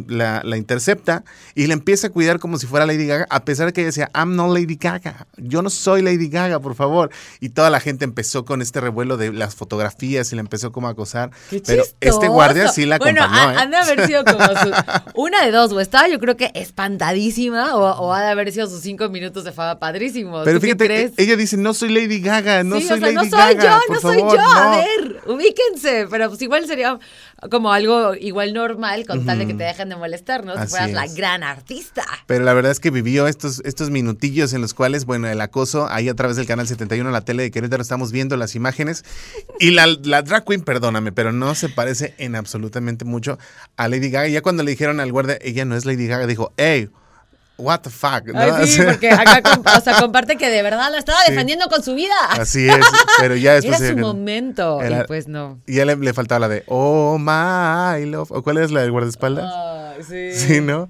la, 0.43 0.57
intercepta 0.57 1.23
y 1.55 1.67
la 1.67 1.73
empieza 1.73 2.07
a 2.07 2.09
cuidar 2.09 2.39
como 2.39 2.57
si 2.57 2.67
fuera 2.67 2.85
Lady 2.85 3.05
Gaga, 3.05 3.27
a 3.29 3.43
pesar 3.43 3.67
de 3.67 3.73
que 3.73 3.81
ella 3.81 3.87
decía, 3.87 4.11
I'm 4.13 4.35
not 4.35 4.53
Lady 4.53 4.75
Gaga, 4.75 5.27
yo 5.37 5.61
no 5.61 5.69
soy 5.69 6.01
Lady 6.01 6.29
Gaga, 6.29 6.59
por 6.59 6.75
favor. 6.75 7.09
Y 7.39 7.49
toda 7.49 7.69
la 7.69 7.79
gente 7.79 8.05
empezó 8.05 8.45
con 8.45 8.61
este 8.61 8.81
revuelo 8.81 9.17
de 9.17 9.31
las 9.33 9.55
fotografías 9.55 10.31
y 10.31 10.35
la 10.35 10.41
empezó 10.41 10.71
como 10.71 10.87
a 10.87 10.91
acosar. 10.91 11.31
pero 11.65 11.83
este 11.99 12.27
guardia 12.27 12.69
sí 12.69 12.85
la 12.85 12.95
acompañó. 12.95 13.27
Bueno, 13.27 13.51
¿eh? 13.51 13.55
han 13.57 13.71
de 13.71 13.77
haber 13.77 14.07
sido 14.07 14.23
como 14.23 14.39
su, 14.47 14.71
una 15.15 15.45
de 15.45 15.51
dos, 15.51 15.71
o 15.71 15.79
estaba 15.79 16.07
yo 16.07 16.19
creo 16.19 16.37
que 16.37 16.51
espantadísima 16.53 17.75
o, 17.75 18.13
ha 18.13 18.21
de 18.21 18.31
haber 18.31 18.51
sido 18.51 18.67
sus 18.67 18.81
cinco 18.81 19.09
minutos 19.09 19.43
de 19.43 19.51
fama 19.51 19.79
padrísimos. 19.79 20.43
Pero 20.45 20.59
fíjate, 20.59 21.11
ella 21.17 21.35
dice, 21.35 21.57
no 21.57 21.73
soy 21.73 21.89
Lady 21.89 22.19
Gaga, 22.19 22.63
no 22.63 22.79
soy 22.81 22.99
Lady 22.99 23.29
Gaga. 23.29 23.81
No 23.89 23.99
soy 23.99 24.17
yo, 24.17 24.23
no 24.27 24.27
soy 24.27 24.37
yo, 24.37 24.41
a 24.41 24.77
ver, 24.77 25.21
ubíquense. 25.27 26.06
Pero 26.11 26.29
pues 26.29 26.41
igual 26.41 26.65
sería 26.67 26.99
como 27.51 27.71
algo 27.71 28.15
igual 28.15 28.53
normal 28.53 29.05
con 29.05 29.25
tal 29.25 29.39
de 29.39 29.47
que 29.47 29.53
te 29.53 29.63
dejen 29.63 29.89
de 29.89 29.95
molestar, 29.95 30.45
¿no? 30.45 30.59
Si 30.61 30.67
fueras 30.67 30.91
la 30.91 31.07
gran 31.07 31.43
artista. 31.43 32.03
Pero 32.25 32.43
la 32.43 32.53
verdad 32.53 32.71
es 32.71 32.79
que 32.79 32.91
vivió 32.91 33.27
estos, 33.27 33.61
estos 33.65 33.89
minutillos 33.89 34.53
en 34.53 34.61
los 34.61 34.73
cuales, 34.73 35.05
bueno, 35.05 35.27
el 35.27 35.41
acoso, 35.41 35.87
ahí 35.89 36.09
a 36.09 36.15
través 36.15 36.37
del 36.37 36.45
canal 36.45 36.67
71, 36.67 37.09
la 37.11 37.21
tele 37.21 37.43
de 37.43 37.51
Querétaro, 37.51 37.81
estamos 37.81 38.11
viendo 38.11 38.37
las 38.37 38.55
imágenes. 38.55 39.03
Y 39.59 39.71
la, 39.71 39.87
la 40.03 40.21
drag 40.21 40.45
queen, 40.45 40.61
perdóname, 40.61 41.11
pero 41.11 41.31
no 41.31 41.55
se 41.55 41.69
parece 41.69 42.13
en 42.17 42.35
absolutamente 42.35 43.05
mucho 43.05 43.37
a 43.75 43.87
Lady 43.87 44.09
Gaga. 44.09 44.27
Ya 44.27 44.41
cuando 44.41 44.63
le 44.63 44.71
dijeron 44.71 44.99
al 44.99 45.11
guardia, 45.11 45.37
ella 45.41 45.65
no 45.65 45.75
es 45.75 45.85
Lady 45.85 46.07
Gaga, 46.07 46.27
dijo, 46.27 46.53
hey, 46.57 46.89
what 47.57 47.79
the 47.79 47.89
fuck, 47.89 48.25
¿no? 48.27 48.65
sí, 48.65 48.81
porque 48.83 49.09
acá 49.09 49.41
o 49.77 49.81
sea, 49.81 49.99
comparte 49.99 50.37
que 50.37 50.49
de 50.49 50.61
verdad 50.61 50.91
la 50.91 50.99
estaba 50.99 51.19
defendiendo 51.27 51.67
con 51.67 51.83
su 51.83 51.95
vida. 51.95 52.15
Así 52.31 52.69
es, 52.69 52.85
pero 53.19 53.35
ya 53.35 53.53
después... 53.55 53.81
Era 53.81 53.91
su 53.91 53.97
momento, 53.97 54.79
y 54.83 55.07
pues 55.07 55.27
no. 55.27 55.59
Y 55.65 55.75
ya 55.75 55.85
le, 55.85 56.13
faltaba 56.13 56.39
la 56.39 56.47
de, 56.47 56.63
oh 56.67 57.17
my 57.17 58.05
love, 58.05 58.31
¿o 58.31 58.43
cuál 58.43 58.57
es 58.57 58.71
la 58.71 58.81
del 58.81 58.91
guardaespaldas? 58.91 59.51
sí. 60.07 60.31
Sí, 60.33 60.61
¿no? 60.61 60.89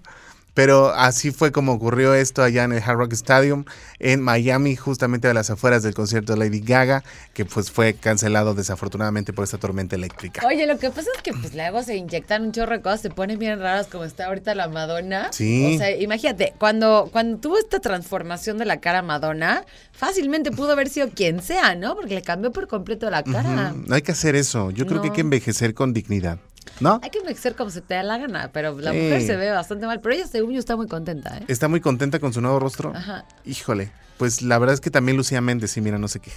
Pero 0.57 0.91
así 0.95 1.29
fue 1.29 1.51
como 1.51 1.73
ocurrió 1.73 2.15
esto 2.15 2.41
allá 2.41 2.63
en 2.63 2.71
el 2.71 2.81
Hard 2.81 2.97
Rock 2.97 3.13
Stadium 3.13 3.65
en 3.99 4.23
Miami, 4.23 4.75
justamente 4.75 5.27
a 5.27 5.33
las 5.35 5.51
afueras 5.51 5.83
del 5.83 5.93
concierto 5.93 6.33
de 6.33 6.39
Lady 6.39 6.61
Gaga, 6.61 7.03
que 7.35 7.45
pues 7.45 7.69
fue 7.69 7.93
cancelado 7.93 8.55
desafortunadamente 8.55 9.33
por 9.33 9.43
esta 9.43 9.59
tormenta 9.59 9.95
eléctrica. 9.95 10.41
Oye, 10.47 10.65
lo 10.65 10.79
que 10.79 10.89
pasa 10.89 11.11
es 11.15 11.21
que 11.21 11.31
pues 11.31 11.53
luego 11.53 11.83
se 11.83 11.95
inyectan 11.95 12.41
un 12.41 12.53
chorro 12.53 12.71
de 12.71 12.81
cosas, 12.81 13.01
se 13.01 13.11
ponen 13.11 13.37
bien 13.37 13.59
raras 13.59 13.85
como 13.85 14.03
está 14.03 14.25
ahorita 14.25 14.55
la 14.55 14.67
Madonna. 14.67 15.29
Sí. 15.31 15.75
O 15.75 15.77
sea, 15.77 15.95
imagínate, 15.95 16.55
cuando, 16.57 17.09
cuando 17.11 17.37
tuvo 17.37 17.59
esta 17.59 17.79
transformación 17.79 18.57
de 18.57 18.65
la 18.65 18.79
cara 18.79 19.03
Madonna, 19.03 19.63
fácilmente 19.91 20.49
pudo 20.49 20.71
haber 20.71 20.89
sido 20.89 21.09
quien 21.11 21.43
sea, 21.43 21.75
¿no? 21.75 21.93
Porque 21.93 22.15
le 22.15 22.23
cambió 22.23 22.51
por 22.51 22.67
completo 22.67 23.11
la 23.11 23.21
cara. 23.21 23.75
No 23.75 23.93
hay 23.93 24.01
que 24.01 24.11
hacer 24.11 24.33
eso. 24.35 24.71
Yo 24.71 24.87
creo 24.87 25.03
que 25.03 25.09
hay 25.09 25.13
que 25.13 25.21
envejecer 25.21 25.75
con 25.75 25.93
dignidad. 25.93 26.39
¿No? 26.79 26.99
Hay 27.03 27.09
que 27.09 27.19
envejecer 27.19 27.55
como 27.55 27.69
se 27.69 27.81
te 27.81 27.93
da 27.93 28.03
la 28.03 28.17
gana, 28.17 28.49
pero 28.53 28.77
la 28.77 28.93
mujer 28.93 29.21
se 29.21 29.35
ve 29.35 29.51
bastante 29.51 29.85
mal. 29.85 29.99
Pero 30.01 30.15
ella, 30.15 30.27
según 30.27 30.53
yo, 30.53 30.59
está 30.59 30.75
muy 30.75 30.87
contenta, 30.87 31.37
¿eh? 31.37 31.45
Está 31.47 31.67
muy 31.67 31.81
contenta 31.81 32.19
con 32.19 32.33
su 32.33 32.41
nuevo 32.41 32.59
rostro. 32.59 32.93
Ajá. 32.95 33.25
Híjole. 33.45 33.91
Pues 34.17 34.41
la 34.41 34.57
verdad 34.57 34.73
es 34.73 34.81
que 34.81 34.89
también 34.89 35.15
Lucía 35.15 35.41
Méndez, 35.41 35.71
sí, 35.71 35.79
mira, 35.79 35.99
no 35.99 36.07
sé 36.07 36.19
qué. 36.19 36.31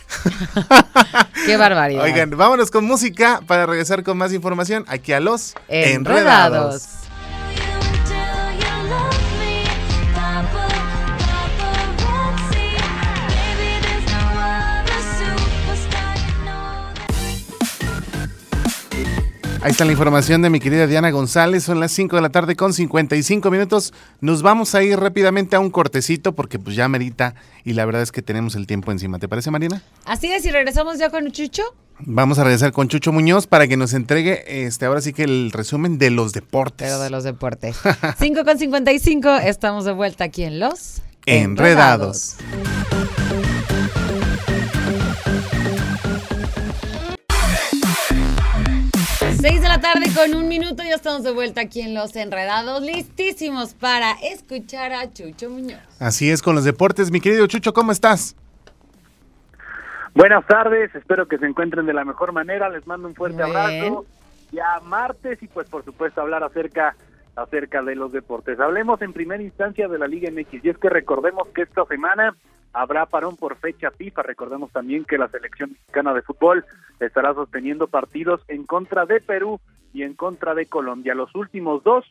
qué 1.46 1.56
barbaridad. 1.56 2.04
Oigan, 2.04 2.30
vámonos 2.30 2.70
con 2.70 2.84
música 2.84 3.40
para 3.46 3.64
regresar 3.64 4.02
con 4.02 4.18
más 4.18 4.34
información 4.34 4.84
aquí 4.86 5.12
a 5.12 5.20
los 5.20 5.54
Enredados. 5.68 6.99
Ahí 19.62 19.72
está 19.72 19.84
la 19.84 19.92
información 19.92 20.40
de 20.40 20.48
mi 20.48 20.58
querida 20.58 20.86
Diana 20.86 21.10
González. 21.10 21.64
Son 21.64 21.80
las 21.80 21.92
5 21.92 22.16
de 22.16 22.22
la 22.22 22.30
tarde 22.30 22.56
con 22.56 22.72
55 22.72 23.50
minutos. 23.50 23.92
Nos 24.22 24.40
vamos 24.40 24.74
a 24.74 24.82
ir 24.82 24.98
rápidamente 24.98 25.54
a 25.54 25.60
un 25.60 25.70
cortecito 25.70 26.34
porque 26.34 26.58
pues 26.58 26.76
ya 26.76 26.88
merita 26.88 27.34
y 27.62 27.74
la 27.74 27.84
verdad 27.84 28.00
es 28.00 28.10
que 28.10 28.22
tenemos 28.22 28.54
el 28.54 28.66
tiempo 28.66 28.90
encima. 28.90 29.18
¿Te 29.18 29.28
parece, 29.28 29.50
Marina? 29.50 29.82
Así 30.06 30.32
es, 30.32 30.46
y 30.46 30.50
regresamos 30.50 30.98
ya 30.98 31.10
con 31.10 31.30
Chucho. 31.30 31.62
Vamos 31.98 32.38
a 32.38 32.44
regresar 32.44 32.72
con 32.72 32.88
Chucho 32.88 33.12
Muñoz 33.12 33.46
para 33.46 33.68
que 33.68 33.76
nos 33.76 33.92
entregue 33.92 34.64
este 34.64 34.86
ahora 34.86 35.02
sí 35.02 35.12
que 35.12 35.24
el 35.24 35.52
resumen 35.52 35.98
de 35.98 36.08
los 36.08 36.32
deportes. 36.32 36.88
Pero 36.88 36.98
de 36.98 37.10
los 37.10 37.24
deportes. 37.24 37.76
5 38.18 38.44
con 38.44 38.58
55, 38.58 39.36
estamos 39.44 39.84
de 39.84 39.92
vuelta 39.92 40.24
aquí 40.24 40.44
en 40.44 40.58
Los 40.58 41.02
Enredados. 41.26 42.36
6 49.40 49.62
de 49.62 49.68
la 49.68 49.80
tarde 49.80 50.04
con 50.14 50.34
un 50.34 50.48
minuto, 50.48 50.82
ya 50.82 50.96
estamos 50.96 51.24
de 51.24 51.32
vuelta 51.32 51.62
aquí 51.62 51.80
en 51.80 51.94
Los 51.94 52.14
Enredados, 52.14 52.82
listísimos 52.82 53.72
para 53.72 54.12
escuchar 54.22 54.92
a 54.92 55.10
Chucho 55.10 55.48
Muñoz. 55.48 55.80
Así 55.98 56.30
es 56.30 56.42
con 56.42 56.54
los 56.54 56.64
deportes, 56.64 57.10
mi 57.10 57.22
querido 57.22 57.46
Chucho, 57.46 57.72
¿cómo 57.72 57.90
estás? 57.90 58.36
Buenas 60.14 60.46
tardes, 60.46 60.94
espero 60.94 61.26
que 61.26 61.38
se 61.38 61.46
encuentren 61.46 61.86
de 61.86 61.94
la 61.94 62.04
mejor 62.04 62.32
manera, 62.32 62.68
les 62.68 62.86
mando 62.86 63.08
un 63.08 63.14
fuerte 63.14 63.42
abrazo. 63.42 64.04
Ya 64.52 64.78
martes 64.82 65.42
y 65.42 65.48
pues 65.48 65.70
por 65.70 65.86
supuesto 65.86 66.20
hablar 66.20 66.44
acerca 66.44 66.94
acerca 67.34 67.82
de 67.82 67.94
los 67.94 68.12
deportes. 68.12 68.60
Hablemos 68.60 69.00
en 69.00 69.14
primera 69.14 69.42
instancia 69.42 69.88
de 69.88 69.98
la 69.98 70.06
Liga 70.06 70.30
MX 70.30 70.62
y 70.62 70.68
es 70.68 70.76
que 70.76 70.90
recordemos 70.90 71.48
que 71.54 71.62
esta 71.62 71.86
semana 71.86 72.36
habrá 72.72 73.06
parón 73.06 73.36
por 73.36 73.56
fecha 73.56 73.90
FIFA. 73.90 74.22
Recordemos 74.22 74.70
también 74.70 75.04
que 75.04 75.18
la 75.18 75.28
selección 75.28 75.70
mexicana 75.70 76.14
de 76.14 76.22
fútbol 76.22 76.64
estará 77.00 77.34
sosteniendo 77.34 77.86
partidos 77.86 78.42
en 78.48 78.64
contra 78.64 79.06
de 79.06 79.20
Perú 79.20 79.60
y 79.92 80.02
en 80.02 80.14
contra 80.14 80.54
de 80.54 80.66
Colombia. 80.66 81.14
Los 81.14 81.34
últimos 81.34 81.82
dos 81.82 82.04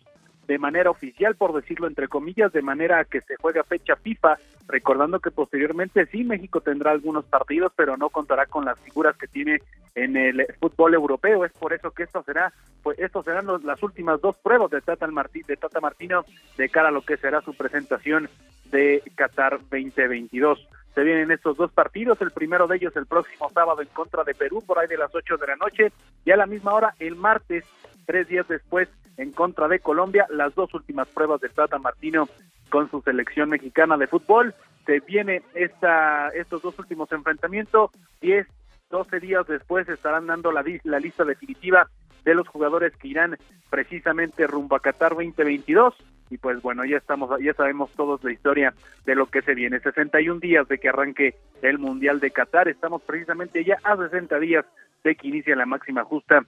de 0.48 0.58
manera 0.58 0.90
oficial, 0.90 1.36
por 1.36 1.54
decirlo 1.54 1.86
entre 1.86 2.08
comillas, 2.08 2.52
de 2.52 2.64
manera 2.64 3.06
que 3.06 3.22
se 3.22 3.36
juega 3.36 3.64
fecha 3.64 3.96
FIFA, 3.96 4.40
recordando 4.68 5.20
que 5.20 5.30
posteriormente 5.30 6.08
sí 6.08 6.24
México 6.24 6.60
tendrá 6.60 6.90
algunos 6.90 7.26
partidos, 7.26 7.72
pero 7.76 7.98
no 7.98 8.10
contará 8.10 8.48
con 8.48 8.66
las 8.66 8.80
figuras 8.80 9.16
que 9.16 9.28
tiene 9.28 9.60
en 9.94 10.18
el 10.18 10.48
fútbol 10.60 10.96
europeo. 10.96 11.46
Es 11.46 11.52
por 11.54 11.74
eso 11.74 11.92
que 11.92 12.04
esto 12.04 12.24
será, 12.24 12.52
pues 12.82 12.98
estos 12.98 13.26
serán 13.26 13.46
las 13.64 13.84
últimas 13.84 14.22
dos 14.22 14.38
pruebas 14.38 14.72
de 14.72 14.82
Tata, 14.82 15.06
Martí, 15.08 15.44
de 15.44 15.56
Tata 15.56 15.80
Martino 15.82 16.26
de 16.58 16.70
cara 16.70 16.90
a 16.90 16.92
lo 16.92 17.04
que 17.04 17.18
será 17.18 17.42
su 17.42 17.54
presentación 17.54 18.28
de 18.72 19.04
Qatar 19.16 19.60
2022. 19.70 20.68
Se 20.96 21.04
vienen 21.04 21.32
estos 21.32 21.58
dos 21.58 21.72
partidos, 21.72 22.22
el 22.22 22.32
primero 22.32 22.68
de 22.68 22.78
ellos 22.78 22.96
el 22.96 23.06
próximo 23.06 23.50
sábado 23.54 23.82
en 23.82 23.88
contra 23.90 24.24
de 24.24 24.34
Perú 24.34 24.64
por 24.66 24.80
ahí 24.80 24.88
de 24.88 24.98
las 24.98 25.14
8 25.14 25.38
de 25.38 25.48
la 25.48 25.56
noche 25.56 25.92
y 26.26 26.32
a 26.32 26.38
la 26.38 26.46
misma 26.46 26.74
hora 26.74 26.94
el 27.00 27.16
martes, 27.16 27.64
tres 28.06 28.28
días 28.28 28.48
después, 28.48 28.90
en 29.18 29.32
contra 29.32 29.68
de 29.68 29.80
Colombia, 29.80 30.26
las 30.30 30.56
dos 30.56 30.74
últimas 30.74 31.08
pruebas 31.10 31.42
de 31.42 31.50
Tata 31.50 31.78
Martino 31.78 32.28
con 32.70 32.90
su 32.90 33.02
selección 33.02 33.50
mexicana 33.50 33.98
de 33.98 34.08
fútbol. 34.08 34.54
Se 34.86 35.00
viene 35.02 35.44
esta, 35.54 36.30
estos 36.30 36.62
dos 36.62 36.78
últimos 36.80 37.12
enfrentamientos, 37.12 37.92
10, 38.22 38.48
12 38.90 39.20
días 39.20 39.46
después 39.48 39.88
estarán 39.88 40.28
dando 40.28 40.52
la, 40.52 40.64
la 40.84 41.00
lista 41.00 41.24
definitiva 41.24 41.88
de 42.24 42.34
los 42.34 42.48
jugadores 42.48 42.96
que 42.98 43.10
irán 43.10 43.38
precisamente 43.70 44.48
rumbo 44.48 44.76
a 44.76 44.80
Qatar 44.80 45.12
2022 45.12 45.94
y 46.30 46.38
pues 46.38 46.62
bueno, 46.62 46.86
ya 46.86 46.98
estamos, 46.98 47.30
ya 47.42 47.54
sabemos 47.54 47.92
todos 47.96 48.24
la 48.24 48.32
historia 48.32 48.74
de 49.06 49.16
lo 49.16 49.26
que 49.26 49.42
se 49.42 49.56
viene. 49.56 49.80
61 49.80 50.40
días 50.40 50.68
de 50.68 50.78
que 50.78 50.90
arranque 50.90 51.36
el 51.62 51.80
Mundial 51.80 52.20
de 52.20 52.32
Qatar, 52.32 52.68
estamos 52.68 53.02
precisamente 53.02 53.64
ya 53.64 53.78
a 53.84 53.98
60 53.98 54.40
días 54.40 54.66
de 55.04 55.16
que 55.16 55.28
inicia 55.28 55.56
la 55.56 55.66
máxima 55.66 56.04
justa 56.04 56.46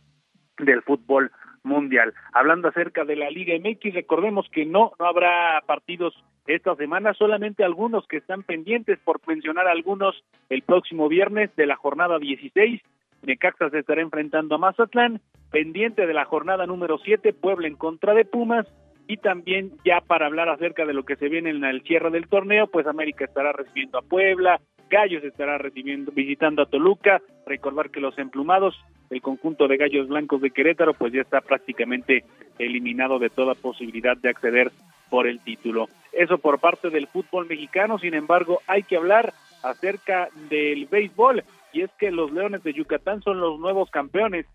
del 0.58 0.82
fútbol 0.84 1.32
mundial. 1.64 2.14
Hablando 2.34 2.68
acerca 2.68 3.06
de 3.06 3.16
la 3.16 3.30
Liga 3.30 3.54
MX, 3.58 3.94
recordemos 3.94 4.48
que 4.52 4.66
no, 4.66 4.94
no 5.00 5.06
habrá 5.06 5.62
partidos 5.66 6.14
esta 6.48 6.76
semana, 6.76 7.14
solamente 7.14 7.64
algunos 7.64 8.08
que 8.08 8.18
están 8.18 8.44
pendientes, 8.44 9.00
por 9.00 9.20
mencionar 9.28 9.68
algunos, 9.68 10.24
el 10.50 10.64
próximo 10.64 11.08
viernes 11.08 11.56
de 11.56 11.68
la 11.68 11.76
jornada 11.76 12.18
16, 12.18 12.82
Necaxa 13.24 13.70
se 13.70 13.80
estará 13.80 14.02
enfrentando 14.02 14.56
a 14.56 14.58
Mazatlán, 14.58 15.22
pendiente 15.52 16.08
de 16.08 16.14
la 16.14 16.26
jornada 16.26 16.66
número 16.66 16.98
7, 16.98 17.34
Puebla 17.34 17.68
en 17.68 17.76
contra 17.76 18.14
de 18.16 18.26
Pumas, 18.26 18.68
y 19.12 19.18
también 19.18 19.74
ya 19.84 20.00
para 20.00 20.26
hablar 20.26 20.48
acerca 20.48 20.86
de 20.86 20.94
lo 20.94 21.04
que 21.04 21.18
se 21.18 21.28
viene 21.28 21.50
en 21.50 21.66
el 21.66 21.82
cierre 21.82 22.12
del 22.12 22.30
torneo, 22.30 22.68
pues 22.68 22.88
América 22.88 23.26
estará 23.26 23.52
recibiendo 23.52 23.98
a 23.98 24.04
Puebla, 24.04 24.62
Gallos 24.90 25.22
estará 25.26 25.58
recibiendo, 25.58 26.14
visitando 26.14 26.62
a 26.62 26.66
Toluca, 26.66 27.22
recordar 27.46 27.90
que 27.90 28.00
los 28.00 28.18
emplumados, 28.18 28.74
el 29.10 29.22
conjunto 29.22 29.68
de 29.68 29.76
Gallos 29.76 30.08
Blancos 30.08 30.40
de 30.40 30.52
Querétaro, 30.52 30.94
pues 30.94 31.12
ya 31.12 31.20
está 31.20 31.42
prácticamente 31.42 32.24
eliminado 32.58 33.20
de 33.20 33.30
toda 33.30 33.54
posibilidad 33.54 34.16
de 34.16 34.30
acceder 34.30 34.72
por 35.10 35.28
el 35.28 35.42
título. 35.42 35.90
Eso 36.14 36.38
por 36.38 36.62
parte 36.62 36.90
del 36.90 37.08
fútbol 37.08 37.48
mexicano, 37.48 38.00
sin 38.00 38.14
embargo, 38.14 38.62
hay 38.66 38.84
que 38.84 38.96
hablar 38.96 39.34
acerca 39.62 40.30
del 40.50 40.86
béisbol, 40.86 41.44
y 41.74 41.82
es 41.82 41.92
que 42.00 42.12
los 42.12 42.32
Leones 42.32 42.64
de 42.64 42.72
Yucatán 42.72 43.22
son 43.22 43.42
los 43.42 43.60
nuevos 43.60 43.90
campeones 43.92 44.46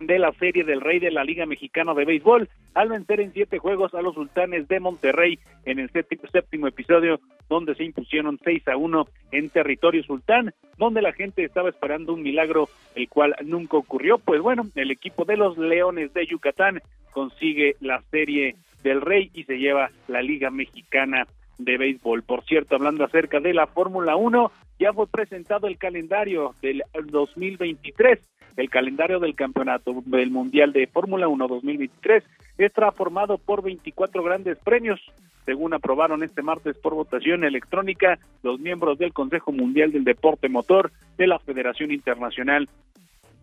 de 0.00 0.18
la 0.18 0.32
Serie 0.32 0.64
del 0.64 0.80
Rey 0.80 0.98
de 0.98 1.10
la 1.10 1.24
Liga 1.24 1.46
Mexicana 1.46 1.94
de 1.94 2.04
Béisbol 2.04 2.48
al 2.74 2.88
vencer 2.88 3.20
en 3.20 3.32
siete 3.32 3.58
juegos 3.58 3.94
a 3.94 4.02
los 4.02 4.14
Sultanes 4.14 4.68
de 4.68 4.80
Monterrey 4.80 5.38
en 5.64 5.78
el 5.78 5.90
séptimo, 5.90 6.66
episodio 6.66 7.20
donde 7.48 7.74
se 7.74 7.84
impusieron 7.84 8.38
seis 8.42 8.66
a 8.68 8.76
uno 8.76 9.06
en 9.30 9.50
territorio 9.50 10.02
sultán, 10.02 10.52
donde 10.78 11.02
la 11.02 11.12
gente 11.12 11.44
estaba 11.44 11.68
esperando 11.68 12.12
un 12.12 12.22
milagro 12.22 12.68
el 12.94 13.08
cual 13.08 13.34
nunca 13.44 13.76
ocurrió. 13.76 14.18
Pues 14.18 14.40
bueno, 14.40 14.66
el 14.74 14.90
equipo 14.90 15.24
de 15.24 15.36
los 15.36 15.56
Leones 15.56 16.12
de 16.14 16.26
Yucatán 16.26 16.80
consigue 17.12 17.76
la 17.80 18.02
Serie 18.10 18.56
del 18.82 19.00
Rey 19.00 19.30
y 19.34 19.44
se 19.44 19.58
lleva 19.58 19.90
la 20.08 20.22
Liga 20.22 20.50
Mexicana 20.50 21.26
de 21.58 21.78
Béisbol. 21.78 22.22
Por 22.22 22.44
cierto, 22.44 22.74
hablando 22.74 23.04
acerca 23.04 23.40
de 23.40 23.54
la 23.54 23.66
Fórmula 23.66 24.16
1, 24.16 24.50
ya 24.78 24.92
fue 24.92 25.06
presentado 25.06 25.68
el 25.68 25.78
calendario 25.78 26.54
del 26.60 26.82
2023 27.06 28.18
el 28.56 28.70
calendario 28.70 29.20
del 29.20 29.34
campeonato 29.34 30.02
del 30.06 30.30
Mundial 30.30 30.72
de 30.72 30.86
Fórmula 30.86 31.28
1 31.28 31.48
2023 31.48 32.24
estará 32.58 32.92
formado 32.92 33.38
por 33.38 33.62
24 33.62 34.22
grandes 34.22 34.58
premios, 34.58 35.00
según 35.44 35.74
aprobaron 35.74 36.22
este 36.22 36.42
martes 36.42 36.76
por 36.78 36.94
votación 36.94 37.44
electrónica 37.44 38.18
los 38.42 38.60
miembros 38.60 38.98
del 38.98 39.12
Consejo 39.12 39.52
Mundial 39.52 39.92
del 39.92 40.04
Deporte 40.04 40.48
Motor 40.48 40.92
de 41.16 41.26
la 41.26 41.38
Federación 41.38 41.90
Internacional 41.90 42.68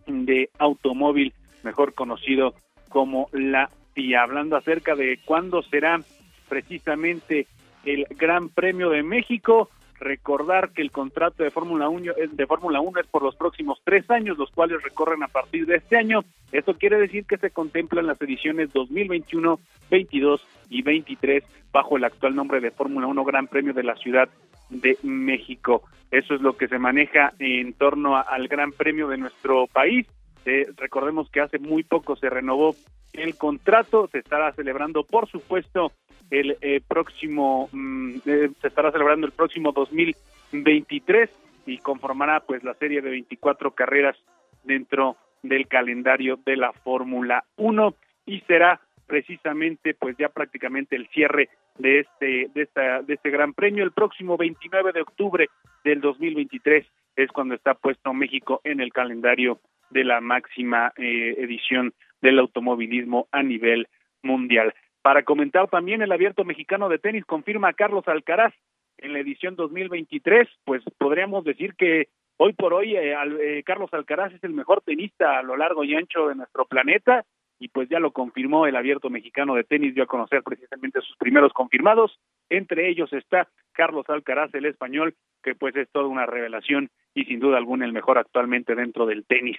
de 0.06 0.50
Automóvil, 0.58 1.32
mejor 1.62 1.94
conocido 1.94 2.54
como 2.88 3.28
la 3.32 3.70
FIA. 3.94 4.22
Hablando 4.22 4.56
acerca 4.56 4.94
de 4.94 5.18
cuándo 5.24 5.62
será 5.62 6.00
precisamente 6.48 7.46
el 7.84 8.06
Gran 8.10 8.48
Premio 8.48 8.90
de 8.90 9.02
México, 9.02 9.68
Recordar 10.02 10.72
que 10.72 10.82
el 10.82 10.90
contrato 10.90 11.44
de 11.44 11.52
Fórmula 11.52 11.88
1 11.88 12.14
es 12.16 12.36
de 12.36 12.46
Fórmula 12.48 12.80
1 12.80 13.00
es 13.00 13.06
por 13.06 13.22
los 13.22 13.36
próximos 13.36 13.80
tres 13.84 14.10
años, 14.10 14.36
los 14.36 14.50
cuales 14.50 14.82
recorren 14.82 15.22
a 15.22 15.28
partir 15.28 15.64
de 15.64 15.76
este 15.76 15.96
año. 15.96 16.24
Esto 16.50 16.74
quiere 16.74 16.98
decir 16.98 17.24
que 17.24 17.36
se 17.36 17.50
contemplan 17.50 18.08
las 18.08 18.20
ediciones 18.20 18.72
2021, 18.72 19.60
22 19.92 20.44
y 20.70 20.82
23 20.82 21.44
bajo 21.70 21.96
el 21.96 22.02
actual 22.02 22.34
nombre 22.34 22.60
de 22.60 22.72
Fórmula 22.72 23.06
1 23.06 23.24
Gran 23.24 23.46
Premio 23.46 23.74
de 23.74 23.84
la 23.84 23.94
Ciudad 23.94 24.28
de 24.70 24.98
México. 25.04 25.84
Eso 26.10 26.34
es 26.34 26.40
lo 26.40 26.56
que 26.56 26.66
se 26.66 26.80
maneja 26.80 27.32
en 27.38 27.72
torno 27.72 28.16
al 28.16 28.48
Gran 28.48 28.72
Premio 28.72 29.06
de 29.06 29.18
nuestro 29.18 29.68
país. 29.68 30.08
Eh, 30.44 30.66
recordemos 30.78 31.30
que 31.30 31.42
hace 31.42 31.60
muy 31.60 31.84
poco 31.84 32.16
se 32.16 32.28
renovó 32.28 32.74
el 33.12 33.36
contrato, 33.36 34.08
se 34.08 34.18
estará 34.18 34.52
celebrando, 34.52 35.04
por 35.04 35.28
supuesto, 35.28 35.92
el 36.32 36.56
eh, 36.62 36.80
próximo, 36.88 37.68
mm, 37.72 38.16
eh, 38.24 38.50
se 38.60 38.68
estará 38.68 38.90
celebrando 38.90 39.26
el 39.26 39.32
próximo 39.34 39.72
2023 39.72 41.28
y 41.66 41.76
conformará 41.78 42.40
pues 42.40 42.64
la 42.64 42.72
serie 42.74 43.02
de 43.02 43.10
24 43.10 43.72
carreras 43.72 44.16
dentro 44.64 45.16
del 45.42 45.68
calendario 45.68 46.38
de 46.46 46.56
la 46.56 46.72
Fórmula 46.72 47.44
1 47.56 47.94
y 48.24 48.40
será 48.40 48.80
precisamente 49.06 49.92
pues 49.92 50.16
ya 50.16 50.30
prácticamente 50.30 50.96
el 50.96 51.06
cierre 51.08 51.50
de 51.78 52.00
este 52.00 52.48
de 52.54 52.62
esta 52.62 53.02
de 53.02 53.14
este 53.14 53.30
gran 53.30 53.52
premio 53.52 53.84
el 53.84 53.92
próximo 53.92 54.38
29 54.38 54.92
de 54.92 55.02
octubre 55.02 55.48
del 55.84 56.00
2023 56.00 56.86
es 57.16 57.30
cuando 57.30 57.54
está 57.54 57.74
puesto 57.74 58.14
México 58.14 58.62
en 58.64 58.80
el 58.80 58.90
calendario 58.92 59.60
de 59.90 60.04
la 60.04 60.22
máxima 60.22 60.94
eh, 60.96 61.34
edición 61.38 61.92
del 62.22 62.38
automovilismo 62.38 63.28
a 63.32 63.42
nivel 63.42 63.88
mundial. 64.22 64.72
Para 65.02 65.24
comentar 65.24 65.68
también 65.68 66.00
el 66.00 66.12
abierto 66.12 66.44
mexicano 66.44 66.88
de 66.88 66.98
tenis 66.98 67.24
confirma 67.24 67.68
a 67.68 67.72
Carlos 67.72 68.06
Alcaraz 68.06 68.54
en 68.98 69.12
la 69.12 69.18
edición 69.18 69.56
2023, 69.56 70.48
pues 70.64 70.82
podríamos 70.96 71.44
decir 71.44 71.74
que 71.74 72.08
hoy 72.36 72.52
por 72.52 72.72
hoy 72.72 72.96
eh, 72.96 73.14
eh, 73.40 73.62
Carlos 73.64 73.92
Alcaraz 73.92 74.32
es 74.32 74.44
el 74.44 74.52
mejor 74.52 74.80
tenista 74.82 75.38
a 75.38 75.42
lo 75.42 75.56
largo 75.56 75.82
y 75.82 75.96
ancho 75.96 76.28
de 76.28 76.36
nuestro 76.36 76.66
planeta 76.66 77.24
y 77.58 77.68
pues 77.68 77.88
ya 77.88 77.98
lo 77.98 78.12
confirmó 78.12 78.66
el 78.66 78.76
abierto 78.76 79.10
mexicano 79.10 79.56
de 79.56 79.64
tenis, 79.64 79.94
dio 79.94 80.04
a 80.04 80.08
conocer 80.08 80.42
precisamente 80.44 81.00
sus 81.00 81.16
primeros 81.16 81.52
confirmados, 81.52 82.18
entre 82.48 82.88
ellos 82.88 83.12
está 83.12 83.48
Carlos 83.72 84.08
Alcaraz, 84.08 84.54
el 84.54 84.66
español, 84.66 85.14
que 85.42 85.54
pues 85.56 85.74
es 85.76 85.90
toda 85.90 86.06
una 86.06 86.26
revelación 86.26 86.90
y 87.14 87.24
sin 87.24 87.40
duda 87.40 87.58
alguna 87.58 87.86
el 87.86 87.92
mejor 87.92 88.18
actualmente 88.18 88.74
dentro 88.76 89.06
del 89.06 89.24
tenis. 89.26 89.58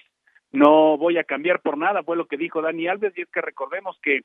No 0.52 0.96
voy 0.96 1.18
a 1.18 1.24
cambiar 1.24 1.60
por 1.60 1.76
nada, 1.76 2.02
fue 2.02 2.16
lo 2.16 2.26
que 2.26 2.36
dijo 2.36 2.62
Dani 2.62 2.88
Alves, 2.88 3.16
y 3.16 3.22
es 3.22 3.28
que 3.30 3.40
recordemos 3.40 3.98
que 4.02 4.20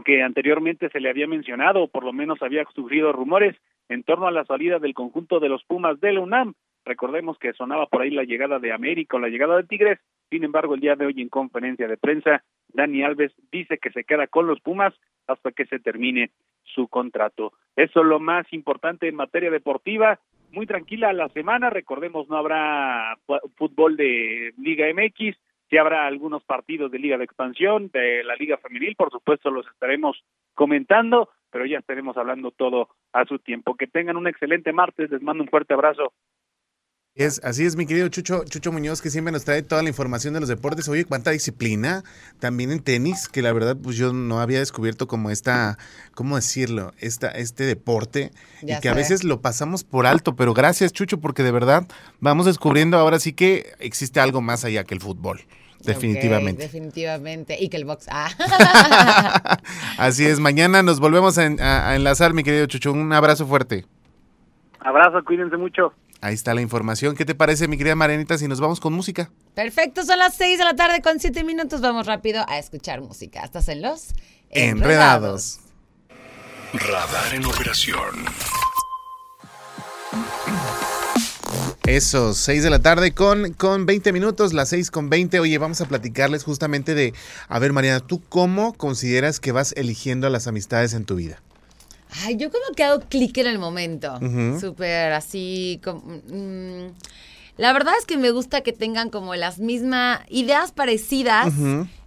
que 0.00 0.22
anteriormente 0.22 0.88
se 0.88 1.00
le 1.00 1.10
había 1.10 1.26
mencionado, 1.26 1.82
o 1.82 1.88
por 1.88 2.04
lo 2.04 2.12
menos 2.12 2.42
había 2.42 2.64
sufrido 2.74 3.12
rumores 3.12 3.56
en 3.88 4.02
torno 4.02 4.26
a 4.26 4.30
la 4.30 4.44
salida 4.44 4.78
del 4.78 4.94
conjunto 4.94 5.40
de 5.40 5.48
los 5.48 5.64
Pumas 5.64 6.00
de 6.00 6.12
la 6.12 6.20
UNAM. 6.20 6.54
Recordemos 6.84 7.38
que 7.38 7.52
sonaba 7.52 7.86
por 7.86 8.02
ahí 8.02 8.10
la 8.10 8.24
llegada 8.24 8.58
de 8.58 8.72
América 8.72 9.16
o 9.16 9.20
la 9.20 9.28
llegada 9.28 9.56
de 9.56 9.64
Tigres. 9.64 9.98
Sin 10.30 10.44
embargo, 10.44 10.74
el 10.74 10.80
día 10.80 10.96
de 10.96 11.06
hoy 11.06 11.14
en 11.18 11.28
conferencia 11.28 11.86
de 11.86 11.96
prensa, 11.96 12.42
Dani 12.68 13.02
Alves 13.02 13.32
dice 13.52 13.78
que 13.78 13.90
se 13.90 14.04
queda 14.04 14.26
con 14.26 14.46
los 14.46 14.60
Pumas 14.60 14.94
hasta 15.26 15.52
que 15.52 15.66
se 15.66 15.78
termine 15.78 16.30
su 16.64 16.88
contrato. 16.88 17.52
Eso 17.76 18.00
es 18.00 18.06
lo 18.06 18.18
más 18.18 18.50
importante 18.52 19.08
en 19.08 19.14
materia 19.14 19.50
deportiva. 19.50 20.18
Muy 20.50 20.66
tranquila 20.66 21.12
la 21.12 21.28
semana. 21.28 21.70
Recordemos, 21.70 22.28
no 22.28 22.36
habrá 22.36 23.16
fútbol 23.56 23.96
de 23.96 24.52
Liga 24.58 24.86
MX 24.92 25.36
Sí 25.72 25.78
habrá 25.78 26.06
algunos 26.06 26.44
partidos 26.44 26.92
de 26.92 26.98
Liga 26.98 27.16
de 27.16 27.24
Expansión, 27.24 27.88
de 27.94 28.22
la 28.24 28.36
Liga 28.36 28.58
Femenil, 28.58 28.94
por 28.94 29.10
supuesto 29.10 29.50
los 29.50 29.66
estaremos 29.68 30.22
comentando, 30.52 31.30
pero 31.50 31.64
ya 31.64 31.78
estaremos 31.78 32.14
hablando 32.18 32.50
todo 32.50 32.90
a 33.14 33.24
su 33.24 33.38
tiempo. 33.38 33.74
Que 33.74 33.86
tengan 33.86 34.18
un 34.18 34.28
excelente 34.28 34.70
martes, 34.74 35.10
les 35.10 35.22
mando 35.22 35.42
un 35.42 35.48
fuerte 35.48 35.72
abrazo. 35.72 36.12
Es, 37.14 37.44
así 37.44 37.66
es, 37.66 37.76
mi 37.76 37.84
querido 37.84 38.08
Chucho, 38.08 38.42
Chucho 38.46 38.72
Muñoz, 38.72 39.02
que 39.02 39.10
siempre 39.10 39.32
nos 39.32 39.44
trae 39.44 39.62
toda 39.62 39.82
la 39.82 39.90
información 39.90 40.32
de 40.32 40.40
los 40.40 40.48
deportes. 40.48 40.88
Oye, 40.88 41.04
cuánta 41.04 41.30
disciplina 41.30 42.04
también 42.38 42.72
en 42.72 42.80
tenis, 42.80 43.28
que 43.28 43.42
la 43.42 43.52
verdad, 43.52 43.76
pues 43.76 43.96
yo 43.96 44.14
no 44.14 44.40
había 44.40 44.60
descubierto 44.60 45.06
como 45.06 45.30
esta, 45.30 45.76
¿cómo 46.14 46.36
decirlo? 46.36 46.94
Esta, 46.98 47.28
este 47.28 47.64
deporte, 47.64 48.30
y 48.62 48.80
que 48.80 48.88
a 48.88 48.94
veces 48.94 49.24
lo 49.24 49.42
pasamos 49.42 49.84
por 49.84 50.06
alto, 50.06 50.36
pero 50.36 50.54
gracias, 50.54 50.94
Chucho, 50.94 51.20
porque 51.20 51.42
de 51.42 51.50
verdad 51.50 51.86
vamos 52.20 52.46
descubriendo 52.46 52.96
ahora 52.96 53.18
sí 53.18 53.34
que 53.34 53.74
existe 53.78 54.18
algo 54.18 54.40
más 54.40 54.64
allá 54.64 54.84
que 54.84 54.94
el 54.94 55.02
fútbol. 55.02 55.42
Definitivamente. 55.80 56.62
definitivamente. 56.62 57.62
Y 57.62 57.68
que 57.68 57.76
el 57.76 57.84
box. 57.84 58.06
Ah. 58.08 58.30
Así 59.98 60.24
es. 60.24 60.38
Mañana 60.38 60.82
nos 60.82 61.00
volvemos 61.00 61.36
a, 61.38 61.42
a, 61.42 61.96
enlazar, 61.96 62.34
mi 62.34 62.44
querido 62.44 62.66
Chucho. 62.66 62.92
Un 62.92 63.12
abrazo 63.12 63.48
fuerte. 63.48 63.84
Abrazo, 64.78 65.24
cuídense 65.24 65.56
mucho. 65.56 65.92
Ahí 66.22 66.34
está 66.34 66.54
la 66.54 66.60
información. 66.60 67.16
¿Qué 67.16 67.24
te 67.24 67.34
parece, 67.34 67.66
mi 67.66 67.76
querida 67.76 67.96
Marianita, 67.96 68.38
si 68.38 68.46
nos 68.46 68.60
vamos 68.60 68.78
con 68.78 68.92
música? 68.92 69.32
Perfecto, 69.56 70.04
son 70.04 70.20
las 70.20 70.36
6 70.36 70.56
de 70.56 70.64
la 70.64 70.76
tarde 70.76 71.02
con 71.02 71.18
7 71.18 71.42
minutos. 71.42 71.80
Vamos 71.80 72.06
rápido 72.06 72.44
a 72.48 72.58
escuchar 72.60 73.00
música. 73.00 73.42
Estás 73.42 73.66
en 73.66 73.82
los 73.82 74.10
Enredados. 74.50 75.58
Enredados. 75.58 75.60
Radar 76.74 77.34
en 77.34 77.44
operación. 77.44 78.24
Eso, 81.86 82.34
6 82.34 82.62
de 82.62 82.70
la 82.70 82.78
tarde 82.78 83.12
con, 83.12 83.52
con 83.54 83.84
20 83.84 84.12
minutos, 84.12 84.52
las 84.52 84.68
6 84.68 84.92
con 84.92 85.10
20. 85.10 85.40
Oye, 85.40 85.58
vamos 85.58 85.80
a 85.80 85.86
platicarles 85.86 86.44
justamente 86.44 86.94
de, 86.94 87.14
a 87.48 87.58
ver 87.58 87.72
Mariana, 87.72 87.98
¿tú 87.98 88.22
cómo 88.28 88.74
consideras 88.74 89.40
que 89.40 89.50
vas 89.50 89.72
eligiendo 89.76 90.28
a 90.28 90.30
las 90.30 90.46
amistades 90.46 90.94
en 90.94 91.04
tu 91.04 91.16
vida? 91.16 91.42
Ay, 92.24 92.36
yo 92.36 92.50
como 92.50 92.74
que 92.76 92.84
hago 92.84 93.00
clic 93.00 93.36
en 93.38 93.46
el 93.46 93.58
momento, 93.58 94.18
súper 94.60 95.12
así, 95.12 95.80
como, 95.82 96.00
mm, 96.28 96.92
la 97.58 97.72
verdad 97.72 97.94
es 97.98 98.06
que 98.06 98.16
me 98.16 98.30
gusta 98.30 98.62
que 98.62 98.72
tengan 98.72 99.10
como 99.10 99.34
las 99.34 99.58
mismas 99.58 100.20
ideas 100.28 100.72
parecidas 100.72 101.52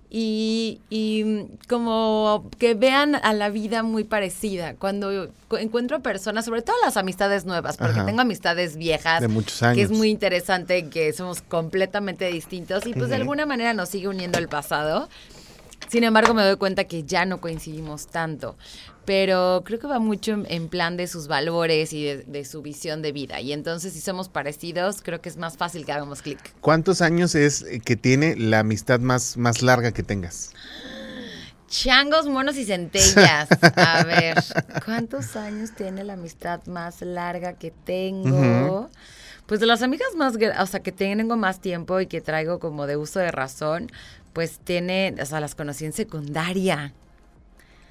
y, 0.10 0.80
y, 0.90 1.48
como 1.68 2.50
que 2.58 2.74
vean 2.74 3.16
a 3.16 3.34
la 3.34 3.50
vida 3.50 3.84
muy 3.84 4.04
parecida. 4.04 4.76
Cuando 4.76 5.30
encuentro 5.60 6.02
personas, 6.02 6.46
sobre 6.46 6.62
todo 6.62 6.76
las 6.84 6.98
amistades 6.98 7.46
nuevas, 7.46 7.78
porque 7.78 8.02
tengo 8.02 8.22
amistades 8.22 8.78
viejas, 8.78 9.22
de 9.22 9.28
muchos 9.28 9.62
años. 9.62 9.76
que 9.76 9.82
es 9.84 9.91
muy 9.91 10.10
interesante 10.10 10.89
que 10.89 11.12
somos 11.13 11.41
completamente 11.41 12.28
distintos 12.32 12.86
y 12.86 12.94
pues 12.94 13.10
de 13.10 13.15
alguna 13.15 13.46
manera 13.46 13.74
nos 13.74 13.89
sigue 13.89 14.08
uniendo 14.08 14.39
el 14.39 14.48
pasado. 14.48 15.10
Sin 15.88 16.04
embargo, 16.04 16.34
me 16.34 16.43
doy 16.43 16.58
cuenta 16.58 16.86
que 16.86 17.04
ya 17.04 17.26
no 17.26 17.39
coincidimos 17.39 18.08
tanto 18.08 18.56
pero 19.06 19.62
creo 19.63 19.80
que 19.80 19.88
va 19.88 20.00
mucho 20.00 20.43
en, 20.48 20.67
plan 20.67 20.98
de 20.98 21.08
sus 21.08 21.28
valores 21.28 21.93
y 21.93 22.04
de, 22.06 22.45
su 22.45 22.62
visión 22.62 23.02
de 23.02 23.12
vida. 23.12 23.39
Y 23.39 23.54
entonces, 23.54 23.93
si 23.93 24.02
somos 24.02 24.30
parecidos, 24.30 25.02
creo 25.02 25.21
que 25.21 25.30
es 25.30 25.38
más 25.38 25.58
fácil 25.58 25.86
que 25.86 25.91
hagamos 25.91 26.21
clic. 26.21 26.39
¿Cuántos 26.60 27.02
años 27.02 27.36
es 27.36 27.65
que 27.86 27.95
tiene 27.95 28.36
la 28.36 28.60
amistad 28.60 29.00
más, 29.00 29.38
más 29.38 29.62
larga 29.62 29.91
que 29.91 30.04
tengas? 30.04 30.52
Changos, 31.67 32.28
monos 32.28 32.58
y 32.58 32.65
centellas. 32.65 33.48
A 33.76 34.04
ver, 34.06 34.43
¿cuántos 34.84 35.36
años 35.36 35.71
tiene 35.76 36.04
la 36.04 36.13
amistad 36.13 36.65
más 36.65 37.02
larga 37.02 37.54
que 37.54 37.71
tengo? 37.71 38.89
Pues 39.45 39.60
de 39.60 39.67
las 39.67 39.84
amigas 39.84 40.08
más, 40.15 40.34
o 40.60 40.65
sea, 40.65 40.80
que 40.80 40.91
tengo 40.91 41.38
más 41.38 41.60
tiempo 41.62 42.00
y 42.00 42.08
que 42.08 42.21
traigo 42.21 42.60
como 42.60 42.88
de 42.88 42.98
uso 42.98 43.19
de 43.19 43.30
razón, 43.32 43.91
pues 44.36 44.60
tiene, 44.62 45.15
o 45.21 45.26
sea, 45.26 45.39
las 45.39 45.56
conocí 45.56 45.86
en 45.86 45.93
secundaria. 45.93 46.93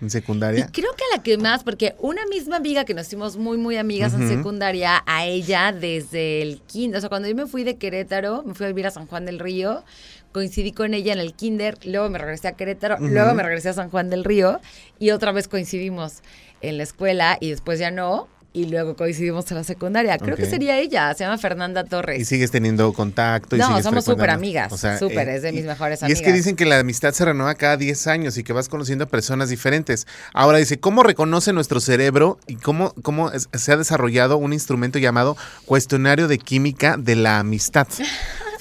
En 0.02 0.10
secundaria. 0.10 0.66
Y 0.68 0.72
creo 0.72 0.92
que 0.92 1.04
la 1.16 1.22
que 1.22 1.38
más, 1.38 1.64
porque 1.64 1.96
una 2.00 2.26
misma 2.26 2.56
amiga 2.56 2.84
que 2.84 2.92
nos 2.92 3.06
hicimos 3.06 3.38
muy, 3.38 3.56
muy 3.56 3.78
amigas 3.78 4.12
en 4.12 4.28
secundaria, 4.28 5.02
a 5.06 5.24
ella 5.24 5.72
desde 5.72 6.42
el 6.42 6.60
kinder, 6.60 6.98
o 6.98 7.00
sea, 7.00 7.08
cuando 7.08 7.28
yo 7.28 7.34
me 7.34 7.46
fui 7.46 7.64
de 7.64 7.78
Querétaro, 7.78 8.42
me 8.42 8.52
fui 8.52 8.66
a 8.66 8.68
vivir 8.68 8.86
a 8.86 8.90
San 8.90 9.06
Juan 9.06 9.24
del 9.24 9.38
Río, 9.38 9.84
coincidí 10.32 10.72
con 10.72 10.92
ella 10.92 11.14
en 11.14 11.18
el 11.18 11.32
kinder, 11.32 11.78
luego 11.86 12.10
me 12.10 12.18
regresé 12.18 12.48
a 12.48 12.52
Querétaro, 12.52 12.98
luego 13.00 13.32
me 13.32 13.42
regresé 13.42 13.70
a 13.70 13.72
San 13.72 13.88
Juan 13.88 14.10
del 14.10 14.22
Río 14.22 14.60
y 14.98 15.12
otra 15.12 15.32
vez 15.32 15.48
coincidimos 15.48 16.20
en 16.60 16.76
la 16.76 16.82
escuela 16.82 17.38
y 17.40 17.48
después 17.48 17.78
ya 17.78 17.90
no, 17.90 18.28
y 18.54 18.66
luego 18.66 18.94
coincidimos 18.94 19.50
en 19.50 19.58
la 19.58 19.64
secundaria. 19.64 20.16
Creo 20.16 20.36
que 20.36 20.46
sería 20.46 20.78
ella, 20.78 21.12
se 21.12 21.24
llama 21.24 21.38
Fernanda 21.38 21.82
Torres. 21.82 22.20
¿Y 22.20 22.24
sigues 22.24 22.52
teniendo 22.52 22.92
contacto? 22.92 23.56
Y 23.56 23.58
no, 23.58 23.82
somos 23.82 24.04
súper 24.04 24.30
amigas, 24.30 24.72
súper, 24.98 25.28
es 25.28 25.42
de 25.42 25.52
mis 25.52 25.64
mejores 25.64 26.02
amigas. 26.02 26.18
Y 26.18 26.22
es 26.22 26.26
que 26.26 26.32
dicen 26.32 26.54
que 26.54 26.64
la 26.64 26.78
amistad 26.78 27.12
se 27.12 27.24
renueva 27.24 27.56
cada 27.56 27.76
10 27.76 28.06
años 28.06 28.38
y 28.38 28.44
que 28.44 28.52
vas 28.52 28.68
conociendo 28.68 29.04
a 29.04 29.08
personas 29.08 29.48
diferentes. 29.48 30.06
Ahora 30.32 30.58
dice, 30.58 30.78
¿cómo 30.78 31.02
reconoce 31.02 31.52
nuestro 31.52 31.80
cerebro 31.80 32.38
y 32.46 32.54
cómo, 32.54 32.94
cómo 33.02 33.32
se 33.52 33.72
ha 33.72 33.76
desarrollado 33.76 34.36
un 34.36 34.52
instrumento 34.52 35.00
llamado 35.00 35.36
cuestionario 35.66 36.28
de 36.28 36.38
química 36.38 36.96
de 36.96 37.16
la 37.16 37.40
amistad? 37.40 37.88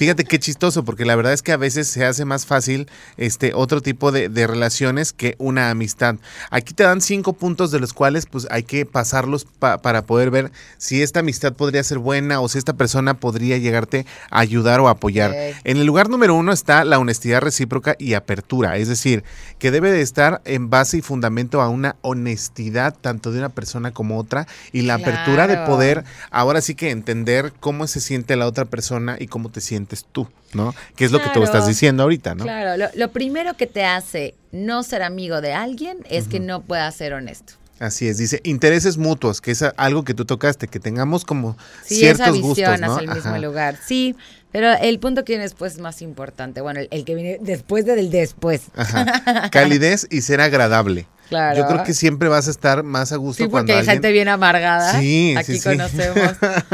Fíjate 0.04 0.24
qué 0.24 0.38
chistoso, 0.38 0.84
porque 0.84 1.06
la 1.06 1.16
verdad 1.16 1.32
es 1.32 1.40
que 1.40 1.52
a 1.52 1.56
veces 1.56 1.88
se 1.88 2.04
hace 2.04 2.26
más 2.26 2.44
fácil 2.44 2.90
este 3.16 3.54
otro 3.54 3.80
tipo 3.80 4.12
de, 4.12 4.28
relaciones 4.46 5.14
que 5.14 5.34
una 5.38 5.70
amistad. 5.70 6.16
Aquí 6.50 6.74
te 6.74 6.82
dan 6.82 7.00
cinco 7.00 7.32
puntos 7.32 7.70
de 7.70 7.80
los 7.80 7.94
cuales 7.94 8.26
pues 8.26 8.46
hay 8.50 8.64
que 8.64 8.84
pasarlos 8.84 9.46
para 9.58 10.02
poder 10.02 10.30
ver 10.30 10.52
si 10.76 11.00
esta 11.00 11.20
amistad 11.20 11.54
podría 11.54 11.82
ser 11.82 12.00
buena 12.00 12.42
o 12.42 12.50
si 12.50 12.58
esta 12.58 12.74
persona 12.74 13.14
podría 13.14 13.56
llegarte 13.56 14.04
a 14.28 14.40
ayudar 14.40 14.80
o 14.80 14.90
apoyar. 14.90 15.34
En 15.64 15.78
el 15.78 15.86
lugar 15.86 16.10
número 16.10 16.34
uno 16.34 16.52
está 16.52 16.84
la 16.84 16.98
honestidad 16.98 17.40
recíproca 17.40 17.96
y 17.98 18.12
apertura, 18.12 18.76
es 18.76 18.88
decir, 18.88 19.24
que 19.58 19.70
debe 19.70 19.90
de 19.90 20.02
estar 20.02 20.42
en 20.44 20.68
base 20.68 20.98
y 20.98 21.00
fundamento 21.00 21.62
a 21.62 21.70
una 21.70 21.96
honestidad 22.02 22.94
tanto 23.00 23.32
de 23.32 23.38
una 23.38 23.48
persona 23.48 23.92
como 23.92 24.18
otra 24.18 24.46
y 24.70 24.82
la 24.82 24.96
apertura 24.96 25.46
de 25.46 25.56
poder 25.66 26.04
ahora 26.30 26.60
sí 26.60 26.74
que 26.74 26.90
entender 26.90 27.54
cómo 27.58 27.86
se 27.86 28.00
siente 28.00 28.36
la 28.36 28.46
otra 28.46 28.66
persona 28.66 29.16
y 29.18 29.28
cómo 29.28 29.48
te 29.48 29.62
sientes 29.62 29.93
tú, 30.02 30.26
¿no? 30.54 30.74
Que 30.96 31.04
es 31.04 31.12
lo 31.12 31.22
que 31.22 31.28
tú 31.30 31.42
estás 31.42 31.66
diciendo 31.66 32.02
ahorita, 32.02 32.34
¿no? 32.34 32.44
Claro, 32.44 32.90
lo, 32.94 33.12
primero 33.12 33.54
que 33.54 33.66
te 33.66 33.84
hace 33.84 34.34
no 34.50 34.82
ser 34.82 35.02
amigo 35.02 35.40
de 35.40 35.52
alguien 35.52 35.98
es 36.10 36.26
que 36.26 36.40
no 36.40 36.62
pueda 36.62 36.90
ser 36.90 37.12
honesto. 37.14 37.54
Así 37.80 38.08
es, 38.08 38.18
dice 38.18 38.40
intereses 38.44 38.96
mutuos, 38.98 39.40
que 39.40 39.50
es 39.50 39.62
algo 39.76 40.04
que 40.04 40.14
tú 40.14 40.24
tocaste, 40.24 40.68
que 40.68 40.78
tengamos 40.78 41.24
como 41.24 41.56
sí, 41.84 41.96
ciertos 41.96 42.20
esa 42.20 42.30
visión 42.32 42.48
gustos, 42.48 42.80
¿no? 42.80 42.94
hacia 42.94 43.10
el 43.10 43.14
mismo 43.14 43.38
lugar. 43.38 43.78
Sí, 43.84 44.16
pero 44.52 44.72
el 44.72 45.00
punto 45.00 45.24
que 45.24 45.32
viene 45.32 45.42
después 45.42 45.74
es 45.74 45.80
más 45.80 46.00
importante. 46.00 46.60
Bueno, 46.60 46.80
el, 46.88 47.04
que 47.04 47.16
viene 47.16 47.38
después 47.40 47.84
del 47.84 48.10
después. 48.10 48.62
Calidez 49.50 50.06
y 50.10 50.20
ser 50.20 50.40
agradable. 50.40 51.08
Claro. 51.34 51.58
Yo 51.58 51.66
creo 51.66 51.82
que 51.82 51.94
siempre 51.94 52.28
vas 52.28 52.46
a 52.46 52.52
estar 52.52 52.84
más 52.84 53.10
a 53.10 53.16
gusto 53.16 53.42
sí, 53.42 53.48
porque 53.48 53.72
hay 53.72 53.84
gente 53.84 54.12
bien 54.12 54.28
amargada. 54.28 55.00
Sí, 55.00 55.34
Aquí 55.36 55.60
conocemos. 55.60 56.16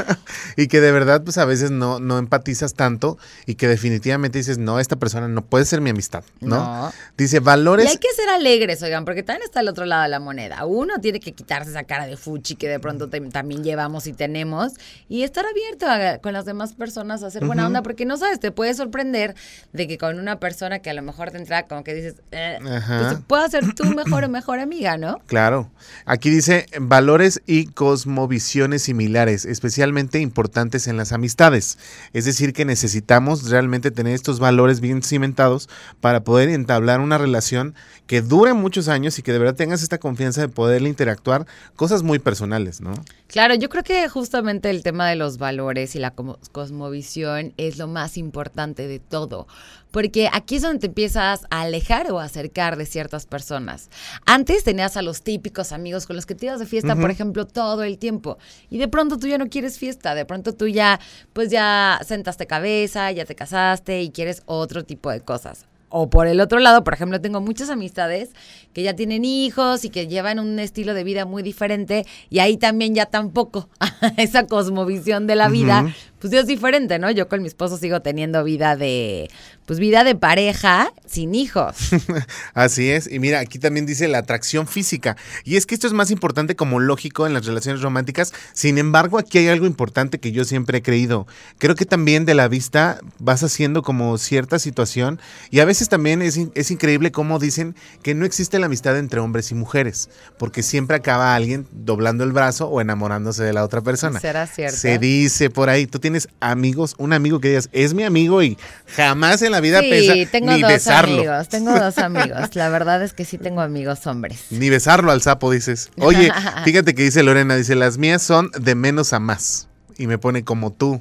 y 0.57 0.69
que 0.69 0.81
de 0.83 0.93
verdad, 0.93 1.23
pues 1.25 1.39
a 1.39 1.47
veces 1.47 1.71
no, 1.71 1.99
no 1.99 2.19
empatizas 2.19 2.75
tanto 2.75 3.17
y 3.47 3.55
que 3.55 3.69
definitivamente 3.69 4.37
dices, 4.37 4.59
no, 4.59 4.79
esta 4.79 4.97
persona 4.97 5.29
no 5.29 5.47
puede 5.47 5.65
ser 5.65 5.81
mi 5.81 5.89
amistad, 5.89 6.25
¿no? 6.41 6.93
Dice, 7.17 7.41
valores. 7.41 7.87
Y 7.87 7.89
hay 7.89 7.97
que 7.97 8.13
ser 8.15 8.29
alegres, 8.29 8.83
oigan, 8.83 9.07
porque 9.07 9.23
también 9.23 9.45
está 9.45 9.61
el 9.61 9.69
otro 9.69 9.87
lado 9.87 10.03
de 10.03 10.09
la 10.09 10.21
moneda. 10.21 10.67
Uno 10.67 11.01
tiene 11.01 11.21
que 11.21 11.33
quitarse 11.33 11.71
esa 11.71 11.85
cara 11.85 12.07
de 12.07 12.19
fuchi 12.19 12.57
que 12.57 12.69
de 12.69 12.81
pronto 12.81 13.09
también 13.09 13.65
llevamos 13.65 14.07
y 14.07 14.13
tenemos 14.13 14.75
y 15.09 15.23
estar 15.23 15.47
abierto 15.47 15.87
con 16.23 16.35
las 16.35 16.45
demás 16.45 16.75
personas 16.75 17.23
a 17.23 17.29
hacer 17.29 17.47
buena 17.47 17.67
onda, 17.67 17.83
porque 17.83 18.05
no 18.05 18.19
sabes, 18.19 18.41
te 18.41 18.53
puede 18.53 18.75
sorprender 18.75 19.35
de 19.73 19.89
que 19.89 19.97
con 19.97 20.19
una 20.19 20.39
persona 20.39 20.81
que 20.81 20.91
a 20.91 20.95
lo 20.95 21.01
mejor 21.01 21.31
te 21.31 21.39
entra 21.39 21.67
como 21.67 21.85
que 21.85 21.95
dices, 21.95 22.17
eh, 22.33 22.59
pues 22.61 23.19
pueda 23.27 23.49
ser 23.49 23.75
tu 23.75 23.85
mejor 23.85 24.25
o 24.25 24.29
mejor 24.29 24.50
amiga, 24.59 24.97
¿no? 24.97 25.19
Claro. 25.27 25.71
Aquí 26.07 26.31
dice 26.31 26.67
valores 26.81 27.43
y 27.47 27.67
cosmovisiones 27.67 28.83
similares, 28.83 29.45
especialmente 29.45 30.19
importantes 30.21 30.89
en 30.89 30.97
las 30.97 31.13
amistades. 31.13 31.79
Es 32.13 32.25
decir, 32.25 32.53
que 32.53 32.65
necesitamos 32.65 33.49
realmente 33.51 33.91
tener 33.91 34.15
estos 34.15 34.41
valores 34.41 34.81
bien 34.81 35.03
cimentados 35.03 35.69
para 36.01 36.25
poder 36.25 36.49
entablar 36.49 37.01
una 37.01 37.19
relación 37.19 37.75
que 38.07 38.23
dure 38.23 38.55
muchos 38.55 38.89
años 38.89 39.19
y 39.19 39.23
que 39.23 39.33
de 39.33 39.39
verdad 39.39 39.55
tengas 39.55 39.83
esta 39.83 39.99
confianza 39.99 40.41
de 40.41 40.49
poder 40.49 40.83
interactuar 40.83 41.47
cosas 41.77 42.03
muy 42.03 42.19
personales, 42.19 42.81
¿no? 42.81 42.95
Claro, 43.29 43.55
yo 43.55 43.69
creo 43.69 43.85
que 43.85 44.09
justamente 44.09 44.71
el 44.71 44.83
tema 44.83 45.09
de 45.09 45.15
los 45.15 45.39
valores 45.39 45.95
y 45.95 46.01
la 46.01 46.11
cosmovisión 46.11 47.55
es 47.57 47.79
lo 47.79 47.87
más 47.87 48.17
importante 48.17 48.89
de 48.89 48.99
todo, 48.99 49.47
porque 49.91 50.29
aquí 50.33 50.57
es 50.57 50.63
donde 50.63 50.81
te 50.81 50.87
empiezas 50.87 51.47
a 51.51 51.63
alejar 51.63 52.11
o 52.11 52.21
a 52.21 52.25
acercar 52.25 52.77
de 52.77 52.87
ciertas 52.87 53.27
personas. 53.27 53.91
Antes 54.27 54.65
tenías 54.65 54.97
a 54.97 55.03
los 55.03 55.23
típicos 55.23 55.73
amigos 55.73 56.07
con 56.07 56.17
los 56.17 56.27
que 56.27 56.35
te 56.35 56.47
ibas 56.47 56.61
de 56.61 56.67
fiesta, 56.67 56.97
por 56.97 57.11
ejemplo, 57.11 57.47
todo 57.47 57.83
el 57.83 57.99
tiempo, 57.99 58.39
y 58.69 58.79
de 58.79 58.89
pronto 58.89 59.19
tú 59.19 59.27
ya 59.27 59.39
no 59.39 59.49
quieres 59.49 59.79
fiesta, 59.79 60.15
de 60.15 60.25
pronto 60.25 60.55
tú 60.55 60.69
ya, 60.69 61.01
pues 61.33 61.51
ya 61.51 62.01
sentaste 62.05 62.47
cabeza, 62.47 63.11
ya 63.13 63.25
te 63.25 63.35
casaste 63.35 64.03
y 64.03 64.11
quieres 64.11 64.43
otro 64.47 64.85
tipo 64.85 65.11
de 65.11 65.21
cosas. 65.21 65.67
O 65.93 66.09
por 66.09 66.29
el 66.29 66.41
otro 66.41 66.61
lado, 66.61 66.85
por 66.85 66.95
ejemplo, 66.95 67.21
tengo 67.21 67.41
muchas 67.41 67.69
amistades 67.69 68.31
que 68.73 68.85
ya 68.85 68.95
tienen 68.95 69.25
hijos 69.25 69.85
y 69.85 69.91
que 69.91 70.07
llevan 70.07 70.39
un 70.39 70.61
estilo 70.61 70.95
de 70.95 71.03
vida 71.03 71.25
muy 71.25 71.43
diferente 71.43 72.07
y 72.31 72.39
ahí 72.39 72.57
también 72.57 72.95
ya 72.95 73.07
tampoco 73.07 73.69
esa 74.17 74.47
cosmovisión 74.47 75.27
de 75.27 75.35
la 75.35 75.49
vida, 75.49 75.93
pues 76.21 76.33
es 76.33 76.47
diferente, 76.47 76.99
¿no? 76.99 77.11
Yo 77.11 77.29
con 77.29 77.41
mi 77.41 77.49
esposo 77.49 77.79
sigo 77.79 78.01
teniendo 78.03 78.45
vida 78.45 78.77
de, 78.77 79.31
pues 79.71 79.79
vida 79.79 80.05
de 80.05 80.17
pareja 80.17 80.93
sin 81.07 81.35
hijos. 81.35 81.77
Así 82.55 82.91
es. 82.91 83.11
Y 83.11 83.21
mira, 83.21 83.39
aquí 83.39 83.59
también 83.59 83.87
dice 83.87 84.09
la 84.09 84.19
atracción 84.19 84.67
física. 84.67 85.17
Y 85.45 85.57
es 85.57 85.65
que 85.65 85.75
esto 85.75 85.87
es 85.87 85.93
más 85.93 86.11
importante 86.11 86.57
como 86.57 86.79
lógico 86.79 87.27
en 87.27 87.35
las 87.35 87.47
relaciones 87.47 87.81
románticas. 87.81 88.33
Sin 88.53 88.79
embargo, 88.79 89.19
aquí 89.19 89.39
hay 89.39 89.49
algo 89.49 89.67
importante 89.67 90.19
que 90.19 90.33
yo 90.33 90.45
siempre 90.45 90.79
he 90.79 90.83
creído. 90.83 91.27
Creo 91.59 91.75
que 91.75 91.87
también 91.87 92.25
de 92.25 92.35
la 92.35 92.49
vista 92.49 93.01
vas 93.19 93.43
haciendo 93.43 93.83
como 93.83 94.19
cierta 94.19 94.59
situación. 94.59 95.21
Y 95.51 95.61
a 95.61 95.65
veces 95.65 95.89
también 95.89 96.21
es, 96.21 96.39
es 96.55 96.71
increíble 96.71 97.13
cómo 97.13 97.39
dicen 97.39 97.77
que 98.03 98.15
no 98.15 98.27
existe 98.27 98.59
la 98.59 98.67
amistad 98.67 98.99
entre 98.99 99.21
hombres 99.21 99.53
y 99.53 99.55
mujeres. 99.55 100.11
Porque 100.37 100.63
siempre 100.63 100.97
acaba 100.97 101.35
alguien 101.35 101.67
doblando 101.71 102.25
el 102.25 102.33
brazo 102.33 102.67
o 102.67 102.81
enamorándose 102.81 103.45
de 103.45 103.53
la 103.53 103.65
otra 103.65 103.81
persona. 103.83 104.21
¿Será 104.21 104.47
cierto? 104.47 104.77
Se 104.77 104.99
dice 104.99 105.49
por 105.49 105.71
ahí. 105.71 105.87
Tú 105.87 106.01
tienes 106.01 106.10
amigos, 106.41 106.95
un 106.99 107.13
amigo 107.13 107.41
que 107.41 107.49
digas, 107.49 107.69
es 107.73 107.95
mi 107.95 108.03
amigo 108.03 108.43
y 108.43 108.59
jamás 108.87 109.43
en 109.43 109.53
la 109.53 109.61
vida 109.61 109.81
sí, 109.81 110.27
tengo 110.31 110.57
dos 110.59 110.87
amigos, 110.89 111.49
tengo 111.49 111.79
dos 111.79 111.99
amigos. 111.99 112.55
La 112.55 112.69
verdad 112.69 113.03
es 113.03 113.13
que 113.13 113.25
sí 113.25 113.39
tengo 113.39 113.61
amigos 113.61 114.07
hombres. 114.07 114.47
Ni 114.51 114.71
besarlo 114.71 115.13
al 115.13 115.23
sapo, 115.23 115.51
dices. 115.51 115.91
Oye, 115.99 116.33
fíjate 116.65 116.95
que 116.95 117.03
dice 117.03 117.23
Lorena, 117.23 117.57
dice, 117.57 117.75
las 117.75 117.99
mías 117.99 118.23
son 118.23 118.51
de 118.59 118.75
menos 118.75 119.13
a 119.13 119.21
más. 119.21 119.69
Y 119.97 120.07
me 120.07 120.19
pone 120.19 120.45
como 120.45 120.73
tú. 120.73 121.01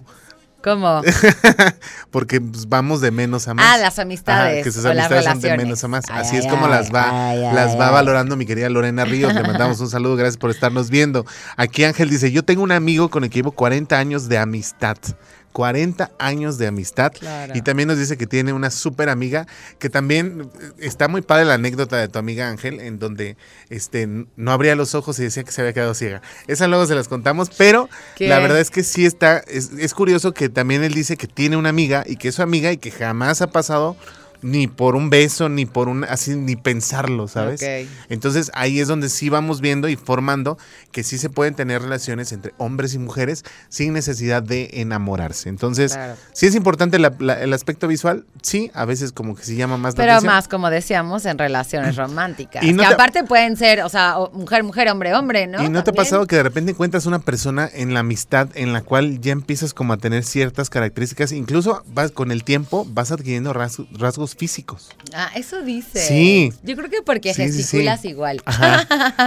¿Cómo? 0.64 1.02
Porque 2.12 2.42
pues, 2.42 2.68
vamos 2.68 3.00
de 3.00 3.12
menos 3.12 3.48
a 3.48 3.54
más. 3.54 3.66
Ah, 3.66 3.78
las 3.78 3.98
amistades. 3.98 4.64
que 4.64 4.72
sus 4.72 4.84
amistades 4.84 5.26
son 5.26 5.40
de 5.40 5.58
menos 5.58 5.84
a 5.84 5.88
más. 5.88 6.06
Así 6.10 6.36
es 6.36 6.46
como 6.48 6.68
las 6.68 6.94
va, 6.94 7.34
las 7.34 7.80
va 7.80 7.92
valorando 7.92 8.36
mi 8.36 8.46
querida 8.46 8.70
Lorena 8.70 9.06
Ríos. 9.06 9.34
Le 9.34 9.42
mandamos 9.42 9.80
un 9.80 9.90
saludo, 9.90 10.16
gracias 10.16 10.38
por 10.38 10.50
estarnos 10.50 10.90
viendo. 10.90 11.26
Aquí 11.56 11.86
Ángel 11.86 12.10
dice: 12.10 12.32
Yo 12.32 12.44
tengo 12.44 12.62
un 12.64 12.72
amigo 12.72 13.10
con 13.10 13.24
el 13.24 13.30
que 13.30 13.36
llevo 13.40 13.52
40 13.52 13.98
años 13.98 14.28
de 14.28 14.38
amistad. 14.38 14.98
40 15.54 16.12
años 16.20 16.58
de 16.58 16.68
amistad. 16.68 17.12
Y 17.54 17.62
también 17.62 17.88
nos 17.88 17.98
dice 17.98 18.18
que 18.18 18.28
tiene 18.28 18.54
una 18.54 18.70
súper 18.70 19.10
amiga, 19.10 19.48
que 19.80 19.90
también 19.90 20.50
eh, 20.62 20.72
está 20.80 21.08
muy 21.08 21.22
padre 21.22 21.46
la 21.46 21.56
anécdota 21.56 21.98
de 21.98 22.08
tu 22.08 22.20
amiga 22.20 22.50
Ángel, 22.50 22.80
en 22.80 23.00
donde 23.00 23.38
este, 23.70 24.08
no 24.36 24.52
abría 24.52 24.76
los 24.76 24.96
ojos 24.96 25.20
y 25.20 25.24
decía 25.24 25.44
que 25.44 25.52
se 25.52 25.62
había 25.62 25.74
quedado 25.74 25.94
ciega. 25.94 26.22
Esa 26.48 26.68
luego 26.68 26.86
se 26.86 26.96
las 26.96 27.08
contamos, 27.08 27.50
pero 27.58 27.90
la 28.20 28.40
verdad 28.40 28.60
es 28.60 28.72
que 28.72 28.84
sí 28.84 29.06
está, 29.06 29.40
es, 29.40 29.72
es 29.78 29.94
curioso 29.94 30.34
que 30.34 30.50
también 30.50 30.84
él 30.84 30.94
dice 30.94 31.18
que 31.18 31.28
tiene 31.28 31.58
una 31.58 31.70
amiga 31.70 32.04
y 32.06 32.18
que 32.18 32.30
es 32.30 32.36
su 32.36 32.42
amiga 32.42 32.72
y 32.72 32.78
que 32.78 32.92
jamás 32.92 33.42
ha 33.42 33.48
pasado 33.48 33.96
ni 34.42 34.68
por 34.68 34.96
un 34.96 35.10
beso, 35.10 35.50
ni 35.50 35.66
por 35.66 35.90
un, 35.90 36.04
así, 36.04 36.36
ni 36.36 36.56
pensarlo, 36.56 37.28
¿sabes? 37.28 37.62
Entonces 38.10 38.52
ahí 38.54 38.80
es 38.80 38.88
donde 38.88 39.10
sí 39.10 39.30
vamos 39.30 39.62
viendo 39.62 39.90
y 39.90 39.96
formando 39.96 40.58
que 40.92 41.04
sí 41.04 41.18
se 41.18 41.30
pueden 41.30 41.56
tener 41.56 41.82
relaciones 41.82 42.32
entre 42.32 42.54
hombres 42.58 42.94
y 42.94 43.00
mujeres 43.00 43.44
sin 43.70 43.94
necesidad 43.94 44.44
de 44.44 44.70
enamorarse. 44.74 45.50
Entonces, 45.50 45.98
sí 46.34 46.46
es 46.46 46.56
importante 46.56 46.98
el 46.98 47.54
aspecto 47.54 47.88
visual, 47.88 48.26
sí, 48.42 48.72
a 48.74 48.86
veces 48.86 49.12
como 49.12 49.36
que 49.36 49.44
sí 49.44 49.56
llama 49.56 49.78
más 49.78 49.98
la 49.98 50.04
Pero 50.04 50.22
más, 50.22 50.48
como 50.48 50.70
decíamos, 50.70 51.26
en 51.26 51.38
relaciones 51.38 51.96
románticas. 51.96 52.64
Y 52.64 52.76
que 52.76 52.86
aparte 52.86 53.24
pueden 53.24 53.58
ser, 53.58 53.82
o 53.82 53.90
sea, 53.90 54.16
mujer, 54.34 54.64
mujer, 54.64 54.90
hombre, 54.90 55.14
hombre, 55.14 55.48
¿no? 55.48 55.64
¿Y 55.64 55.70
no 55.70 55.84
te 55.84 55.92
ha 55.92 55.94
pasado 55.94 56.28
que 56.28 56.36
de 56.36 56.44
repente 56.44 56.72
encuentras 56.72 57.06
una 57.06 57.20
persona 57.20 57.70
en 57.74 57.94
la 57.94 58.02
amistad 58.02 58.50
en 58.56 58.74
la 58.74 58.82
cual 58.82 59.20
ya 59.22 59.32
empiezas 59.32 59.74
como 59.74 59.94
a 59.94 59.98
tener 59.98 60.24
ciertas 60.24 60.70
características, 60.70 61.32
incluso 61.32 61.84
vas 61.88 62.12
con 62.12 62.32
el 62.32 62.44
tiempo 62.44 62.86
vas 62.90 63.12
adquiriendo 63.12 63.54
rasgos 63.54 64.29
físicos. 64.36 64.90
Ah, 65.14 65.32
eso 65.36 65.62
dice. 65.62 66.00
Sí. 66.00 66.54
Yo 66.64 66.76
creo 66.76 66.90
que 66.90 67.02
porque 67.02 67.34
gesticulas 67.34 68.04
igual. 68.06 68.42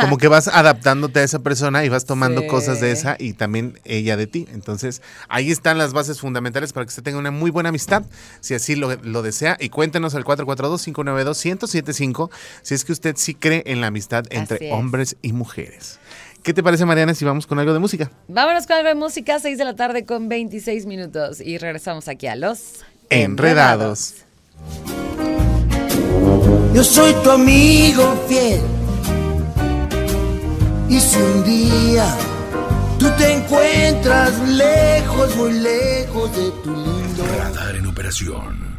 Como 0.01 0.19
que 0.19 0.29
vas 0.29 0.49
adaptándote 0.49 1.21
a 1.21 1.23
esa 1.23 1.41
persona 1.41 1.85
y 1.85 1.89
vas 1.89 2.05
tomando 2.05 2.47
cosas 2.47 2.81
de 2.81 2.93
esa 2.93 3.17
y 3.19 3.35
también 3.35 3.79
ella 3.85 4.17
de 4.17 4.27
ti. 4.27 4.47
Entonces, 4.53 5.03
ahí 5.29 5.51
están 5.51 5.79
las 5.79 5.93
bases 5.93 6.21
fundamentales 6.21 6.73
para 6.73 6.87
que 6.87 6.91
usted 6.91 7.03
tenga 7.03 7.19
una 7.19 7.31
muy 7.31 7.51
buena 7.51 7.71
amistad, 7.71 8.05
si 8.41 8.55
así 8.55 8.77
lo, 8.77 9.23
desea. 9.23 9.57
Y 9.61 9.69
cuéntenos 9.69 10.15
al 10.15 10.25
442-592-1075 10.25 12.31
si 12.63 12.75
es 12.75 12.85
que 12.85 12.93
usted 12.93 13.17
sí 13.17 13.35
cree 13.35 13.63
en 13.67 13.81
la 13.81 13.89
amistad 13.89 14.25
entre 14.31 14.73
hombres 14.73 15.17
y 15.23 15.33
mujeres. 15.33 15.99
¿Qué 16.43 16.53
te 16.53 16.63
parece, 16.63 16.85
Mariana, 16.85 17.15
si 17.15 17.25
vamos 17.25 17.47
con 17.47 17.61
algo 17.61 17.73
de 17.73 17.79
música? 17.79 18.11
Vámonos 18.27 18.67
con 18.67 18.77
algo 18.77 18.89
de 18.89 18.97
música, 18.97 19.39
6 19.39 19.59
de 19.59 19.65
la 19.65 19.77
tarde 19.77 20.05
con 20.05 20.29
26 20.29 20.87
minutos 20.87 21.41
y 21.41 21.59
regresamos 21.59 22.09
aquí 22.09 22.27
a 22.27 22.35
los 22.35 22.81
Enredados. 23.13 24.22
Yo 26.75 26.83
soy 26.83 27.13
tu 27.23 27.31
amigo 27.31 28.15
fiel. 28.29 28.61
Y 30.89 31.01
si 31.01 31.17
un 31.17 31.45
día 31.45 32.17
tú 32.99 33.11
te 33.19 33.33
encuentras 33.33 34.39
lejos, 34.49 35.37
muy 35.37 35.53
lejos 35.53 36.37
de 36.37 36.51
tu 36.63 36.71
lindo. 36.71 37.25
Radar 37.39 37.77
en 37.77 37.87
operación. 37.87 38.79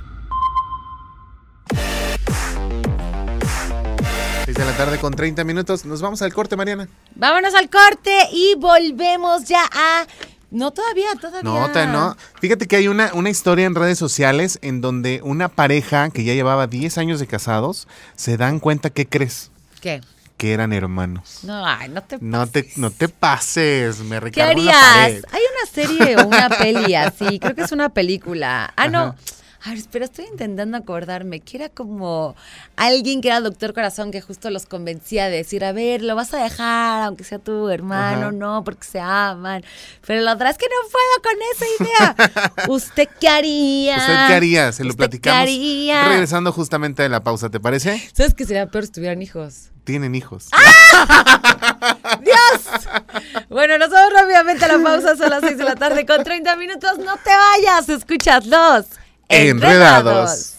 Seis 4.45 4.57
de 4.57 4.65
la 4.65 4.75
tarde 4.75 4.97
con 4.99 5.13
30 5.13 5.43
minutos. 5.43 5.85
Nos 5.85 6.01
vamos 6.01 6.21
al 6.21 6.33
corte, 6.33 6.55
Mariana. 6.55 6.87
Vámonos 7.15 7.53
al 7.53 7.69
corte 7.69 8.11
y 8.31 8.55
volvemos 8.55 9.45
ya 9.45 9.63
a 9.71 10.05
no, 10.53 10.71
todavía, 10.71 11.07
todavía. 11.19 11.41
No, 11.41 11.67
todavía 11.69 11.91
no. 11.91 12.17
Fíjate 12.39 12.67
que 12.67 12.75
hay 12.75 12.87
una, 12.87 13.11
una 13.13 13.29
historia 13.29 13.65
en 13.65 13.75
redes 13.75 13.97
sociales 13.97 14.59
en 14.61 14.81
donde 14.81 15.19
una 15.23 15.49
pareja 15.49 16.09
que 16.11 16.23
ya 16.23 16.33
llevaba 16.33 16.67
10 16.67 16.97
años 16.99 17.19
de 17.19 17.27
casados 17.27 17.87
se 18.15 18.37
dan 18.37 18.59
cuenta, 18.59 18.89
¿qué 18.89 19.07
crees? 19.07 19.51
¿Qué? 19.81 20.01
Que 20.37 20.53
eran 20.53 20.71
hermanos. 20.71 21.39
No, 21.43 21.65
ay, 21.65 21.89
no 21.89 22.01
te 22.01 22.17
pases. 22.17 22.21
No 22.21 22.47
te, 22.47 22.71
no 22.75 22.91
te 22.91 23.09
pases, 23.09 23.99
me 23.99 24.19
recargo 24.19 24.61
¿Qué 24.61 24.69
harías? 24.69 24.93
Pared. 24.93 25.23
Hay 25.31 25.41
una 25.41 25.71
serie 25.71 26.17
o 26.17 26.27
una 26.27 26.49
peli 26.49 26.95
así, 26.95 27.39
creo 27.39 27.55
que 27.55 27.63
es 27.63 27.71
una 27.71 27.89
película. 27.89 28.73
Ah, 28.75 28.87
no. 28.87 29.15
A 29.65 29.69
ver, 29.69 29.77
espera, 29.77 30.03
estoy 30.03 30.25
intentando 30.25 30.75
acordarme 30.75 31.39
que 31.39 31.55
era 31.55 31.69
como 31.69 32.35
alguien 32.75 33.21
que 33.21 33.29
era 33.29 33.39
doctor 33.39 33.73
corazón 33.73 34.11
que 34.11 34.19
justo 34.19 34.49
los 34.49 34.65
convencía 34.65 35.29
de 35.29 35.37
decir, 35.37 35.63
a 35.63 35.71
ver, 35.71 36.01
lo 36.01 36.17
vas 36.17 36.33
a 36.33 36.43
dejar, 36.43 37.03
aunque 37.03 37.23
sea 37.23 37.39
tu 37.39 37.69
hermano, 37.69 38.33
no, 38.33 38.65
porque 38.65 38.83
se 38.83 38.99
aman. 38.99 39.63
Pero 40.05 40.19
la 40.19 40.33
otra 40.33 40.49
es 40.49 40.57
que 40.57 40.65
no 40.65 40.89
puedo 40.91 41.21
con 41.23 41.41
esa 41.53 41.65
idea. 41.79 42.67
¿Usted 42.67 43.07
qué 43.21 43.29
haría? 43.29 43.97
¿Usted 43.99 44.27
qué 44.27 44.33
haría? 44.33 44.71
Se 44.73 44.83
lo 44.83 44.93
platicamos. 44.95 45.37
Qué 45.37 45.43
haría? 45.43 46.09
Regresando 46.09 46.51
justamente 46.51 47.01
de 47.01 47.07
la 47.07 47.23
pausa, 47.23 47.49
¿te 47.49 47.61
parece? 47.61 48.03
¿Sabes 48.11 48.33
que 48.33 48.45
sería 48.45 48.67
peor 48.67 48.85
si 48.85 48.91
tuvieran 48.91 49.21
hijos? 49.21 49.69
Tienen 49.85 50.13
hijos. 50.13 50.49
¡Ah! 50.51 52.19
¡Dios! 52.21 53.45
Bueno, 53.47 53.77
nos 53.77 53.89
vamos 53.89 54.11
rápidamente 54.11 54.65
a 54.65 54.77
la 54.77 54.83
pausa, 54.83 55.15
son 55.15 55.29
las 55.29 55.39
6 55.39 55.57
de 55.57 55.63
la 55.63 55.75
tarde 55.75 56.05
con 56.05 56.21
30 56.21 56.53
minutos. 56.57 56.97
No 56.97 57.15
te 57.15 57.31
vayas, 57.33 57.87
escuchas 57.87 58.45
los 58.45 59.02
Enredados. 59.29 60.53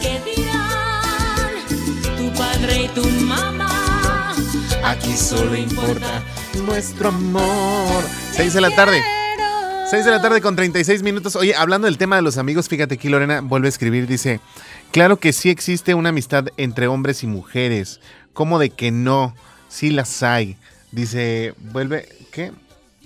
¿Qué 0.00 0.20
tu 2.16 2.32
padre 2.34 2.82
y 2.82 2.88
tu 2.88 3.04
mamá? 3.24 4.34
Aquí 4.84 5.16
solo 5.16 5.56
importa 5.56 6.22
nuestro 6.66 7.08
amor. 7.08 8.04
Seis 8.32 8.54
de 8.54 8.60
la 8.60 8.70
tarde. 8.70 9.02
6 9.90 10.06
de 10.06 10.10
la 10.10 10.22
tarde 10.22 10.40
con 10.40 10.56
36 10.56 11.02
minutos. 11.02 11.36
Oye, 11.36 11.54
hablando 11.54 11.86
del 11.86 11.98
tema 11.98 12.16
de 12.16 12.22
los 12.22 12.38
amigos, 12.38 12.68
fíjate 12.68 12.94
aquí 12.94 13.08
Lorena 13.08 13.42
vuelve 13.42 13.68
a 13.68 13.68
escribir, 13.68 14.06
dice, 14.06 14.40
claro 14.90 15.18
que 15.18 15.32
sí 15.32 15.50
existe 15.50 15.94
una 15.94 16.08
amistad 16.08 16.46
entre 16.56 16.88
hombres 16.88 17.22
y 17.22 17.26
mujeres. 17.26 18.00
¿Cómo 18.32 18.58
de 18.58 18.70
que 18.70 18.90
no? 18.90 19.36
Sí 19.68 19.90
las 19.90 20.22
hay. 20.22 20.56
Dice, 20.90 21.54
vuelve, 21.58 22.08
¿qué? 22.34 22.50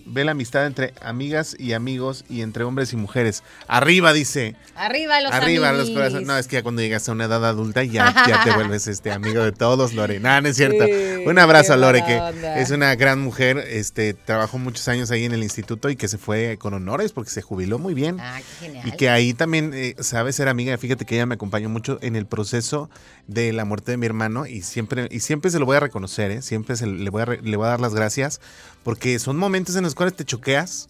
ve 0.08 0.24
la 0.24 0.32
amistad 0.32 0.66
entre 0.66 0.94
amigas 1.00 1.54
y 1.58 1.72
amigos 1.72 2.24
y 2.28 2.42
entre 2.42 2.64
hombres 2.64 2.92
y 2.92 2.96
mujeres. 2.96 3.42
Arriba, 3.66 4.12
dice. 4.12 4.56
Arriba 4.74 5.20
los 5.20 5.32
Arriba 5.32 5.72
los 5.72 5.90
corazones. 5.90 6.26
No, 6.26 6.36
es 6.36 6.48
que 6.48 6.56
ya 6.56 6.62
cuando 6.62 6.82
llegas 6.82 7.08
a 7.08 7.12
una 7.12 7.24
edad 7.24 7.44
adulta 7.44 7.84
ya, 7.84 8.14
ya 8.26 8.44
te 8.44 8.50
vuelves 8.52 8.86
este 8.86 9.12
amigo 9.12 9.42
de 9.42 9.52
todos, 9.52 9.92
Lore. 9.92 10.20
No, 10.20 10.40
no 10.40 10.48
es 10.48 10.56
cierto. 10.56 10.84
Un 11.26 11.38
abrazo 11.38 11.74
a 11.74 11.76
Lore, 11.76 12.04
que 12.04 12.20
es 12.56 12.70
una 12.70 12.94
gran 12.94 13.20
mujer. 13.20 13.58
Este, 13.68 14.14
trabajó 14.14 14.58
muchos 14.58 14.88
años 14.88 15.10
ahí 15.10 15.24
en 15.24 15.32
el 15.32 15.42
instituto 15.42 15.90
y 15.90 15.96
que 15.96 16.08
se 16.08 16.18
fue 16.18 16.56
con 16.58 16.74
honores 16.74 17.12
porque 17.12 17.30
se 17.30 17.42
jubiló 17.42 17.78
muy 17.78 17.94
bien. 17.94 18.18
Ah, 18.20 18.38
qué 18.38 18.66
genial. 18.66 18.88
Y 18.88 18.92
que 18.92 19.10
ahí 19.10 19.34
también 19.34 19.72
eh, 19.74 19.94
sabe 20.00 20.32
ser 20.32 20.48
amiga. 20.48 20.76
Fíjate 20.78 21.04
que 21.04 21.16
ella 21.16 21.26
me 21.26 21.34
acompañó 21.34 21.68
mucho 21.68 21.98
en 22.02 22.16
el 22.16 22.26
proceso 22.26 22.88
de 23.28 23.52
la 23.52 23.64
muerte 23.64 23.92
de 23.92 23.98
mi 23.98 24.06
hermano 24.06 24.46
y 24.46 24.62
siempre, 24.62 25.06
y 25.10 25.20
siempre 25.20 25.50
se 25.50 25.58
lo 25.58 25.66
voy 25.66 25.76
a 25.76 25.80
reconocer, 25.80 26.30
¿eh? 26.30 26.42
siempre 26.42 26.76
se, 26.76 26.86
le, 26.86 27.10
voy 27.10 27.22
a 27.22 27.26
le 27.26 27.56
voy 27.56 27.66
a 27.66 27.70
dar 27.70 27.80
las 27.80 27.94
gracias 27.94 28.40
porque 28.82 29.18
son 29.18 29.36
momentos 29.36 29.76
en 29.76 29.84
los 29.84 29.94
cuales 29.94 30.16
te 30.16 30.24
choqueas 30.24 30.88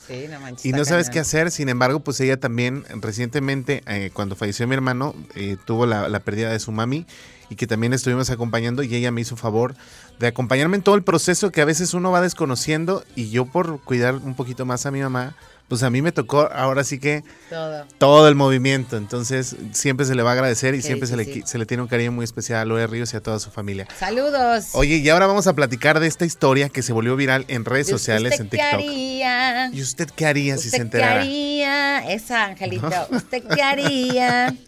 y 0.63 0.71
no 0.71 0.85
sabes 0.85 1.11
qué 1.11 1.19
hacer. 1.19 1.51
Sin 1.51 1.69
embargo, 1.69 1.99
pues 1.99 2.21
ella 2.21 2.39
también 2.39 2.85
recientemente, 3.01 3.83
eh, 3.89 4.11
cuando 4.13 4.37
falleció 4.37 4.69
mi 4.69 4.75
hermano, 4.75 5.17
eh, 5.35 5.57
tuvo 5.65 5.85
la, 5.85 6.09
la, 6.09 6.21
pérdida 6.21 6.53
de 6.53 6.61
su 6.61 6.71
mami 6.71 7.07
y 7.51 7.57
que 7.57 7.67
también 7.67 7.93
estuvimos 7.93 8.31
acompañando 8.31 8.85
y 8.85 8.95
ella 8.95 9.11
me 9.11 9.23
hizo 9.23 9.37
favor 9.37 9.75
de 10.21 10.29
acompañarme 10.29 10.77
en 10.77 10.83
todo 10.83 10.95
el 10.95 11.03
proceso 11.03 11.51
que 11.51 11.61
a 11.61 11.65
veces 11.65 11.93
uno 11.93 12.13
va 12.13 12.21
desconociendo 12.21 13.03
y 13.17 13.31
yo 13.31 13.47
por 13.47 13.81
cuidar 13.81 14.15
un 14.15 14.37
poquito 14.37 14.65
más 14.65 14.87
a 14.87 14.93
mi 14.93 15.01
mamá, 15.01 15.35
pues 15.69 15.83
a 15.83 15.91
mí 15.91 16.03
me 16.03 16.13
tocó 16.13 16.49
ahora 16.53 16.83
sí 16.83 16.99
que 16.99 17.23
todo, 17.99 18.29
el 18.29 18.35
movimiento. 18.35 18.97
Entonces 18.97 19.57
siempre 19.73 20.07
se 20.07 20.15
le 20.15 20.23
va 20.23 20.31
a 20.31 20.33
agradecer 20.33 20.75
y 20.75 20.83
siempre 20.83 21.07
se 21.07 21.17
le, 21.17 21.47
se 21.47 21.59
le, 21.59 21.67
tiene 21.67 21.83
un 21.83 21.89
cariño 21.89 22.11
muy 22.11 22.25
especial 22.25 22.61
a 22.61 22.65
Loe 22.65 22.87
Ríos 22.87 23.13
y 23.13 23.17
a 23.17 23.21
toda 23.23 23.39
su 23.39 23.51
familia. 23.51 23.87
Saludos. 23.99 24.71
Oye, 24.73 24.97
y 24.97 25.09
ahora 25.11 25.27
vamos 25.27 25.47
a 25.47 25.55
platicar 25.55 26.01
de 26.01 26.07
esta 26.07 26.25
historia 26.25 26.69
que 26.71 26.83
se 26.83 26.93
volvió 26.93 27.17
viral 27.17 27.45
en 27.49 27.65
redes 27.65 27.87
sociales, 27.87 28.41
en 28.41 28.49
TikTok. 28.49 28.71
Qué 28.71 29.25
haría? 29.25 29.71
¿Y 29.73 29.83
usted 29.83 30.09
qué 30.17 30.27
haría 30.27 30.57
si 30.57 30.71
se 30.71 30.79
enterara? 30.79 31.23
¿Qué 31.23 31.29
haría? 31.29 32.13
Esa, 32.13 32.45
Angelito. 32.47 32.91
¿Usted 33.11 33.45
qué 33.55 33.63
haría? 33.63 34.55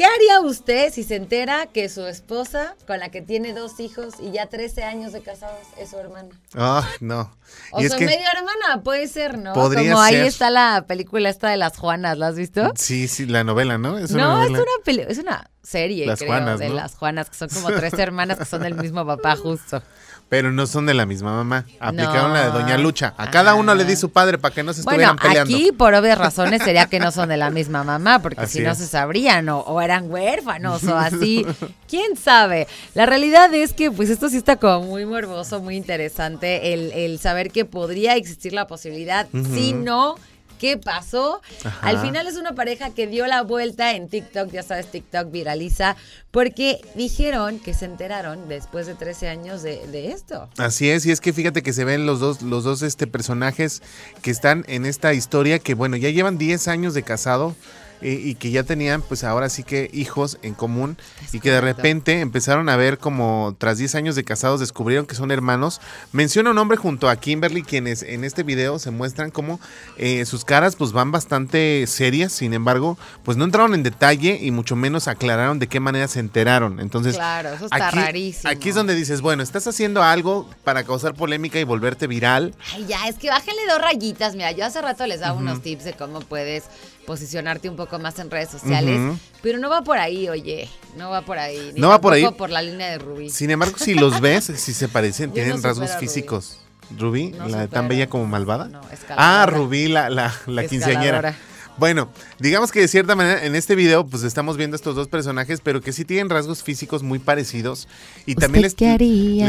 ¿Qué 0.00 0.06
haría 0.06 0.40
usted 0.40 0.90
si 0.90 1.04
se 1.04 1.14
entera 1.14 1.66
que 1.66 1.90
su 1.90 2.06
esposa, 2.06 2.74
con 2.86 3.00
la 3.00 3.10
que 3.10 3.20
tiene 3.20 3.52
dos 3.52 3.80
hijos 3.80 4.14
y 4.18 4.30
ya 4.30 4.46
13 4.46 4.82
años 4.82 5.12
de 5.12 5.20
casados, 5.20 5.58
es 5.76 5.90
su 5.90 5.98
hermana? 5.98 6.30
Ah, 6.54 6.88
no. 7.00 7.36
O 7.70 7.82
su 7.82 7.98
medio 7.98 8.26
hermana, 8.34 8.82
puede 8.82 9.08
ser, 9.08 9.36
¿no? 9.36 9.52
Podría 9.52 9.92
Como 9.92 10.02
ahí 10.02 10.16
está 10.16 10.48
la 10.48 10.86
película 10.88 11.28
esta 11.28 11.50
de 11.50 11.58
las 11.58 11.76
Juanas, 11.76 12.16
¿la 12.16 12.28
has 12.28 12.36
visto? 12.36 12.72
Sí, 12.76 13.08
sí, 13.08 13.26
la 13.26 13.44
novela, 13.44 13.76
¿no? 13.76 13.98
Es 13.98 14.10
no, 14.12 14.42
es 14.42 14.48
una 14.48 14.62
es 15.06 15.18
una 15.18 15.50
serie, 15.62 16.06
las 16.06 16.18
creo, 16.18 16.56
de 16.56 16.70
las 16.70 16.94
Juanas, 16.94 17.28
que 17.28 17.36
son 17.36 17.50
como 17.50 17.68
tres 17.68 17.92
hermanas 17.98 18.38
que 18.38 18.46
son 18.46 18.62
del 18.62 18.76
mismo 18.76 19.04
papá, 19.04 19.36
justo. 19.36 19.82
Pero 20.30 20.52
no 20.52 20.68
son 20.68 20.86
de 20.86 20.94
la 20.94 21.06
misma 21.06 21.32
mamá. 21.32 21.66
Aplicaron 21.80 22.32
la 22.32 22.46
de 22.46 22.50
Doña 22.52 22.78
Lucha. 22.78 23.14
A 23.16 23.30
cada 23.30 23.54
uno 23.54 23.74
le 23.74 23.84
di 23.84 23.96
su 23.96 24.10
padre 24.10 24.38
para 24.38 24.54
que 24.54 24.62
no 24.62 24.72
se 24.72 24.82
estuvieran 24.82 25.16
bueno, 25.16 25.40
Aquí, 25.42 25.72
por 25.76 25.92
obvias 25.92 26.16
razones, 26.16 26.62
sería 26.62 26.86
que 26.86 27.00
no 27.00 27.10
son 27.10 27.30
de 27.30 27.36
la 27.36 27.50
misma 27.50 27.82
mamá, 27.82 28.20
porque 28.22 28.46
si 28.46 28.60
no 28.60 28.76
se 28.76 28.86
sabrían, 28.86 29.48
o, 29.48 29.58
o, 29.58 29.80
eran 29.80 30.08
huérfanos, 30.08 30.84
o 30.84 30.96
así. 30.96 31.44
¿Quién 31.88 32.16
sabe? 32.16 32.68
La 32.94 33.06
realidad 33.06 33.52
es 33.52 33.72
que, 33.72 33.90
pues, 33.90 34.08
esto 34.08 34.28
sí 34.28 34.36
está 34.36 34.54
como 34.54 34.86
muy 34.86 35.04
morboso, 35.04 35.60
muy 35.60 35.76
interesante, 35.76 36.74
el, 36.74 36.92
el 36.92 37.18
saber 37.18 37.50
que 37.50 37.64
podría 37.64 38.14
existir 38.14 38.52
la 38.52 38.68
posibilidad, 38.68 39.26
si 39.52 39.72
no 39.72 40.14
qué 40.60 40.76
pasó. 40.76 41.40
Al 41.80 41.98
final 42.00 42.26
es 42.26 42.36
una 42.36 42.54
pareja 42.54 42.90
que 42.90 43.06
dio 43.06 43.26
la 43.26 43.42
vuelta 43.42 43.94
en 43.94 44.08
TikTok, 44.08 44.50
ya 44.52 44.62
sabes, 44.62 44.90
TikTok 44.90 45.30
viraliza, 45.30 45.96
porque 46.30 46.80
dijeron 46.94 47.58
que 47.58 47.72
se 47.72 47.86
enteraron 47.86 48.46
después 48.46 48.86
de 48.86 48.94
13 48.94 49.28
años 49.28 49.62
de, 49.62 50.12
esto. 50.12 50.48
Así 50.58 50.90
es, 50.90 51.06
y 51.06 51.10
es 51.10 51.20
que 51.20 51.32
fíjate 51.32 51.62
que 51.62 51.72
se 51.72 51.84
ven 51.84 52.04
los 52.06 52.20
dos, 52.20 52.42
los 52.42 52.62
dos 52.62 52.82
este, 52.82 53.06
personajes 53.06 53.82
que 54.22 54.30
están 54.30 54.64
en 54.68 54.84
esta 54.84 55.14
historia, 55.14 55.58
que 55.58 55.74
bueno, 55.74 55.96
ya 55.96 56.10
llevan 56.10 56.36
10 56.36 56.68
años 56.68 56.94
de 56.94 57.02
casado 57.02 57.56
y 58.02 58.34
que 58.36 58.50
ya 58.50 58.62
tenían 58.62 59.02
pues 59.02 59.24
ahora 59.24 59.48
sí 59.48 59.62
que 59.62 59.90
hijos 59.92 60.38
en 60.42 60.54
común 60.54 60.96
y 61.32 61.40
que 61.40 61.50
de 61.50 61.60
repente 61.60 62.20
empezaron 62.20 62.68
a 62.68 62.76
ver 62.76 62.98
como 62.98 63.54
tras 63.58 63.78
10 63.78 63.94
años 63.94 64.14
de 64.14 64.24
casados 64.24 64.60
descubrieron 64.60 65.06
que 65.06 65.14
son 65.14 65.30
hermanos. 65.30 65.80
Menciona 66.12 66.50
un 66.50 66.58
hombre 66.58 66.76
junto 66.76 67.08
a 67.08 67.16
Kimberly 67.16 67.62
quienes 67.62 68.02
en 68.02 68.24
este 68.24 68.42
video 68.42 68.78
se 68.78 68.90
muestran 68.90 69.30
como 69.30 69.60
eh, 69.96 70.24
sus 70.24 70.44
caras 70.44 70.76
pues 70.76 70.92
van 70.92 71.12
bastante 71.12 71.86
serias, 71.86 72.32
sin 72.32 72.54
embargo 72.54 72.98
pues 73.24 73.36
no 73.36 73.44
entraron 73.44 73.74
en 73.74 73.82
detalle 73.82 74.38
y 74.40 74.50
mucho 74.50 74.76
menos 74.76 75.08
aclararon 75.08 75.58
de 75.58 75.66
qué 75.66 75.80
manera 75.80 76.08
se 76.08 76.20
enteraron. 76.20 76.80
Entonces 76.80 77.16
claro, 77.16 77.50
eso 77.50 77.66
está 77.66 77.88
aquí, 77.88 77.96
rarísimo. 77.96 78.50
Aquí 78.50 78.68
es 78.70 78.74
donde 78.74 78.94
dices, 78.94 79.20
bueno, 79.20 79.42
estás 79.42 79.66
haciendo 79.66 80.02
algo 80.02 80.48
para 80.64 80.84
causar 80.84 81.14
polémica 81.14 81.58
y 81.58 81.64
volverte 81.64 82.06
viral. 82.06 82.54
Ay, 82.74 82.86
ya, 82.86 83.08
es 83.08 83.16
que 83.16 83.28
bájenle 83.28 83.62
dos 83.68 83.80
rayitas, 83.80 84.34
mira, 84.34 84.52
yo 84.52 84.64
hace 84.64 84.80
rato 84.80 85.06
les 85.06 85.20
daba 85.20 85.34
unos 85.34 85.62
tips 85.62 85.84
de 85.84 85.92
cómo 85.92 86.20
puedes 86.20 86.64
posicionarte 87.10 87.68
un 87.68 87.74
poco 87.74 87.98
más 87.98 88.20
en 88.20 88.30
redes 88.30 88.50
sociales. 88.50 89.18
Pero 89.42 89.58
no 89.58 89.68
va 89.68 89.82
por 89.82 89.98
ahí, 89.98 90.28
oye. 90.28 90.68
No 90.96 91.10
va 91.10 91.22
por 91.22 91.38
ahí. 91.38 91.72
no 91.74 91.88
va 91.88 92.00
por 92.00 92.12
ahí. 92.12 92.24
por 92.38 92.50
la 92.50 92.62
línea 92.62 92.88
de 92.88 92.98
Rubí. 92.98 93.30
Sin 93.30 93.50
embargo, 93.50 93.76
si 93.78 93.94
los 93.94 94.20
ves, 94.20 94.44
si 94.54 94.72
se 94.72 94.86
parecen, 94.86 95.32
tienen 95.32 95.60
rasgos 95.60 95.90
físicos. 95.96 96.60
Rubí, 96.96 97.32
la 97.48 97.66
tan 97.66 97.88
bella 97.88 98.06
como 98.08 98.26
malvada. 98.26 98.68
No, 98.68 98.80
ah, 99.16 99.44
Rubí, 99.48 99.88
la, 99.88 100.08
la, 100.08 100.32
la 100.46 100.66
quinceañera. 100.68 101.36
Bueno, 101.76 102.08
digamos 102.38 102.72
que 102.72 102.80
de 102.80 102.88
cierta 102.88 103.16
manera 103.16 103.44
en 103.44 103.54
este 103.54 103.74
video 103.74 104.06
pues 104.06 104.22
estamos 104.22 104.56
viendo 104.56 104.76
estos 104.76 104.94
dos 104.94 105.08
personajes, 105.08 105.60
pero 105.62 105.80
que 105.80 105.92
sí 105.92 106.04
tienen 106.04 106.28
rasgos 106.28 106.62
físicos 106.62 107.02
muy 107.02 107.18
parecidos. 107.18 107.88
Y 108.26 108.34
también 108.34 108.62
les, 108.62 108.74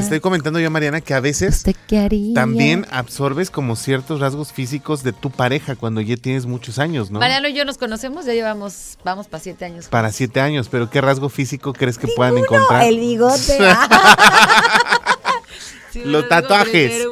estoy 0.04 0.20
comentando 0.20 0.60
yo 0.60 0.68
a 0.68 0.70
Mariana 0.70 1.02
que 1.02 1.14
a 1.14 1.20
veces 1.20 1.64
también 2.34 2.86
absorbes 2.92 3.50
como 3.50 3.76
ciertos 3.76 4.20
rasgos 4.20 4.54
físicos 4.54 5.04
de 5.04 5.14
tu 5.14 5.30
pareja 5.30 5.76
cuando 5.76 6.02
ya 6.02 6.18
tienes 6.18 6.46
muchos 6.46 6.80
años, 6.80 7.12
¿no? 7.12 7.20
Mariano 7.20 7.48
y 7.48 7.54
yo 7.54 7.66
nos 7.66 7.78
conocemos, 7.78 8.26
ya 8.26 8.34
llevamos, 8.34 8.98
vamos 9.04 9.28
para 9.28 9.44
siete 9.44 9.66
años. 9.66 9.88
Para 9.88 10.12
siete 10.12 10.40
años, 10.40 10.70
pero 10.70 10.90
¿qué 10.90 11.02
rasgo 11.02 11.30
físico 11.30 11.74
crees 11.74 11.98
que 11.98 12.08
puedan 12.08 12.38
encontrar? 12.38 12.84
El 12.84 13.00
bigote. 13.00 13.58
Los 15.96 16.28
tatuajes. 16.28 17.06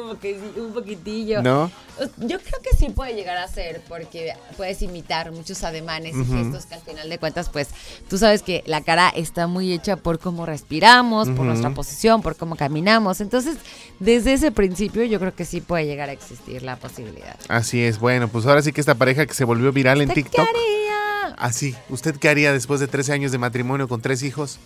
Un, 0.56 0.72
poquitillo. 0.72 1.42
¿No? 1.42 1.70
Yo 2.16 2.38
creo 2.38 2.60
que 2.62 2.76
sí 2.76 2.88
puede 2.88 3.14
llegar 3.14 3.36
a 3.36 3.46
ser, 3.46 3.82
porque 3.88 4.32
puedes 4.56 4.80
imitar 4.80 5.32
muchos 5.32 5.62
ademanes 5.64 6.14
y 6.16 6.24
gestos 6.24 6.64
que 6.64 6.74
al 6.74 6.80
final 6.80 7.10
de 7.10 7.18
cuentas, 7.18 7.50
pues 7.50 7.68
tú 8.08 8.16
sabes 8.16 8.42
que 8.42 8.62
la 8.66 8.80
cara 8.80 9.10
está 9.10 9.46
muy 9.46 9.72
hecha 9.72 9.96
por 9.96 10.18
cómo 10.18 10.46
respiramos, 10.46 11.28
por 11.28 11.44
nuestra 11.44 11.70
posición, 11.70 12.22
por 12.22 12.36
cómo 12.36 12.56
caminamos. 12.56 13.20
Entonces, 13.20 13.56
desde 13.98 14.32
ese 14.32 14.50
principio, 14.50 15.04
yo 15.04 15.18
creo 15.20 15.34
que 15.34 15.44
sí 15.44 15.60
puede 15.60 15.84
llegar 15.84 16.08
a 16.08 16.12
existir 16.12 16.62
la 16.62 16.76
posibilidad. 16.76 17.36
Así 17.48 17.82
es. 17.82 17.98
Bueno, 17.98 18.28
pues 18.28 18.46
ahora 18.46 18.62
sí 18.62 18.72
que 18.72 18.80
esta 18.80 18.94
pareja 18.94 19.26
que 19.26 19.34
se 19.34 19.44
volvió 19.44 19.72
viral 19.72 20.00
en 20.00 20.08
TikTok. 20.08 20.34
¿Qué 20.34 20.58
haría? 20.58 21.34
Así. 21.36 21.74
¿Usted 21.90 22.16
qué 22.16 22.28
haría 22.28 22.52
después 22.52 22.80
de 22.80 22.86
13 22.86 23.12
años 23.12 23.32
de 23.32 23.38
matrimonio 23.38 23.88
con 23.88 24.00
tres 24.00 24.22
hijos? 24.22 24.58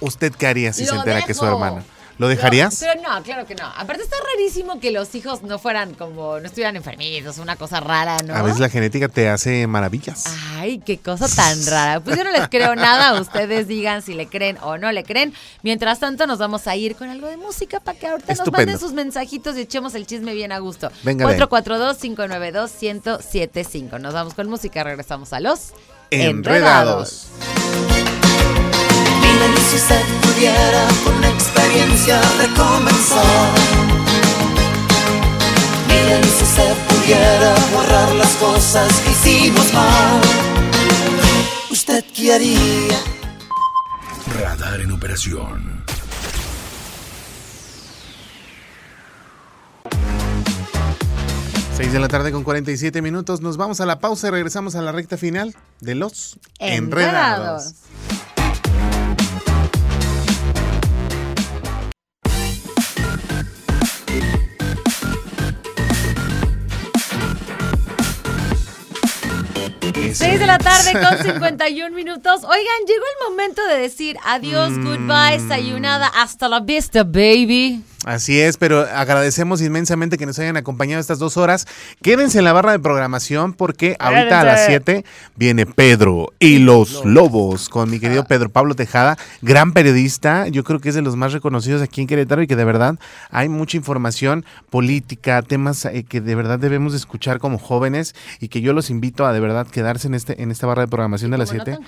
¿Usted 0.00 0.32
qué 0.32 0.46
haría 0.46 0.72
si 0.72 0.84
se 0.84 0.94
entera 0.94 1.22
que 1.22 1.32
es 1.32 1.38
su 1.38 1.46
hermana? 1.46 1.84
¿Lo 2.18 2.28
dejarías? 2.28 2.76
pero 2.78 3.00
no, 3.00 3.22
claro 3.22 3.46
que 3.46 3.54
no. 3.54 3.66
Aparte 3.66 4.02
está 4.02 4.16
rarísimo 4.34 4.80
que 4.80 4.90
los 4.90 5.14
hijos 5.14 5.42
no 5.42 5.58
fueran 5.58 5.94
como, 5.94 6.40
no 6.40 6.46
estuvieran 6.46 6.76
enfermitos, 6.76 7.38
una 7.38 7.56
cosa 7.56 7.80
rara, 7.80 8.18
¿no? 8.24 8.34
A 8.34 8.42
veces 8.42 8.60
la 8.60 8.68
genética 8.68 9.08
te 9.08 9.28
hace 9.28 9.66
maravillas. 9.66 10.24
Ay, 10.56 10.80
qué 10.84 10.98
cosa 10.98 11.28
tan 11.28 11.64
rara. 11.66 12.00
Pues 12.00 12.16
yo 12.16 12.24
no 12.24 12.30
les 12.30 12.48
creo 12.48 12.74
nada, 12.76 13.20
ustedes 13.20 13.68
digan 13.68 14.02
si 14.02 14.14
le 14.14 14.26
creen 14.26 14.58
o 14.62 14.78
no 14.78 14.90
le 14.92 15.04
creen. 15.04 15.34
Mientras 15.62 16.00
tanto 16.00 16.26
nos 16.26 16.38
vamos 16.38 16.66
a 16.66 16.76
ir 16.76 16.96
con 16.96 17.08
algo 17.08 17.28
de 17.28 17.36
música 17.36 17.80
para 17.80 17.98
que 17.98 18.06
ahorita 18.06 18.34
nos 18.34 18.52
manden 18.52 18.78
sus 18.78 18.92
mensajitos 18.92 19.56
y 19.56 19.62
echemos 19.62 19.94
el 19.94 20.06
chisme 20.06 20.34
bien 20.34 20.52
a 20.52 20.58
gusto. 20.58 20.90
Venga, 21.02 21.26
442-592-1075. 21.38 24.00
Nos 24.00 24.14
vamos 24.14 24.34
con 24.34 24.48
música, 24.48 24.84
regresamos 24.84 25.32
a 25.32 25.40
los 25.40 25.72
Enredados. 26.10 27.28
Miren 29.32 29.56
si 29.70 29.78
se 29.78 29.98
pudiera 30.22 30.86
con 31.04 31.20
la 31.20 31.28
experiencia 31.30 32.20
recomenzar. 32.38 33.52
Miren 35.88 36.24
si 36.24 36.46
se 36.46 36.74
pudiera 36.88 37.54
borrar 37.72 38.14
las 38.16 38.32
cosas 38.36 38.92
que 39.00 39.10
hicimos 39.10 39.72
mal. 39.72 40.20
¿Usted 41.70 42.04
qué 42.14 42.34
haría? 42.34 42.98
Radar 44.38 44.80
en 44.80 44.92
operación. 44.92 45.82
Seis 51.74 51.90
de 51.90 51.98
la 51.98 52.08
tarde 52.08 52.32
con 52.32 52.44
47 52.44 53.00
minutos. 53.00 53.40
Nos 53.40 53.56
vamos 53.56 53.80
a 53.80 53.86
la 53.86 53.98
pausa 53.98 54.28
y 54.28 54.30
regresamos 54.30 54.74
a 54.74 54.82
la 54.82 54.92
recta 54.92 55.16
final 55.16 55.56
de 55.80 55.94
los 55.94 56.38
Enredados. 56.58 57.74
La 70.20 70.58
tarde 70.58 70.92
con 70.92 71.22
51 71.22 71.94
minutos. 71.94 72.44
Oigan, 72.44 72.86
llegó 72.86 73.04
el 73.04 73.30
momento 73.30 73.66
de 73.66 73.76
decir 73.78 74.16
adiós, 74.24 74.70
mm. 74.72 74.84
goodbye, 74.84 75.40
sayonara, 75.48 76.06
hasta 76.06 76.48
la 76.48 76.60
vista, 76.60 77.04
baby. 77.04 77.82
Así 78.04 78.40
es, 78.40 78.56
pero 78.56 78.80
agradecemos 78.80 79.62
inmensamente 79.62 80.18
que 80.18 80.26
nos 80.26 80.38
hayan 80.38 80.56
acompañado 80.56 81.00
estas 81.00 81.20
dos 81.20 81.36
horas. 81.36 81.68
Quédense 82.02 82.38
en 82.38 82.44
la 82.44 82.52
barra 82.52 82.72
de 82.72 82.80
programación 82.80 83.52
porque 83.52 83.96
ahorita 84.00 84.40
a 84.40 84.44
las 84.44 84.66
7 84.66 85.04
viene 85.36 85.66
Pedro 85.66 86.32
y 86.40 86.58
los 86.58 87.04
Lobos 87.04 87.68
con 87.68 87.90
mi 87.90 88.00
querido 88.00 88.24
Pedro 88.24 88.48
Pablo 88.50 88.74
Tejada, 88.74 89.16
gran 89.40 89.72
periodista, 89.72 90.48
yo 90.48 90.64
creo 90.64 90.80
que 90.80 90.88
es 90.88 90.94
de 90.96 91.02
los 91.02 91.14
más 91.14 91.32
reconocidos 91.32 91.80
aquí 91.80 92.00
en 92.00 92.08
Querétaro 92.08 92.42
y 92.42 92.48
que 92.48 92.56
de 92.56 92.64
verdad 92.64 92.98
hay 93.30 93.48
mucha 93.48 93.76
información 93.76 94.44
política, 94.70 95.40
temas 95.42 95.84
eh, 95.84 96.04
que 96.08 96.20
de 96.20 96.34
verdad 96.34 96.58
debemos 96.58 96.94
escuchar 96.94 97.38
como 97.38 97.58
jóvenes 97.58 98.14
y 98.40 98.48
que 98.48 98.60
yo 98.60 98.72
los 98.72 98.90
invito 98.90 99.26
a 99.26 99.32
de 99.32 99.40
verdad 99.40 99.66
quedarse 99.66 100.08
en 100.08 100.14
este 100.14 100.42
en 100.42 100.50
esta 100.50 100.66
barra 100.66 100.82
de 100.82 100.88
programación 100.88 101.30
de 101.30 101.38
las 101.38 101.50
7. 101.50 101.78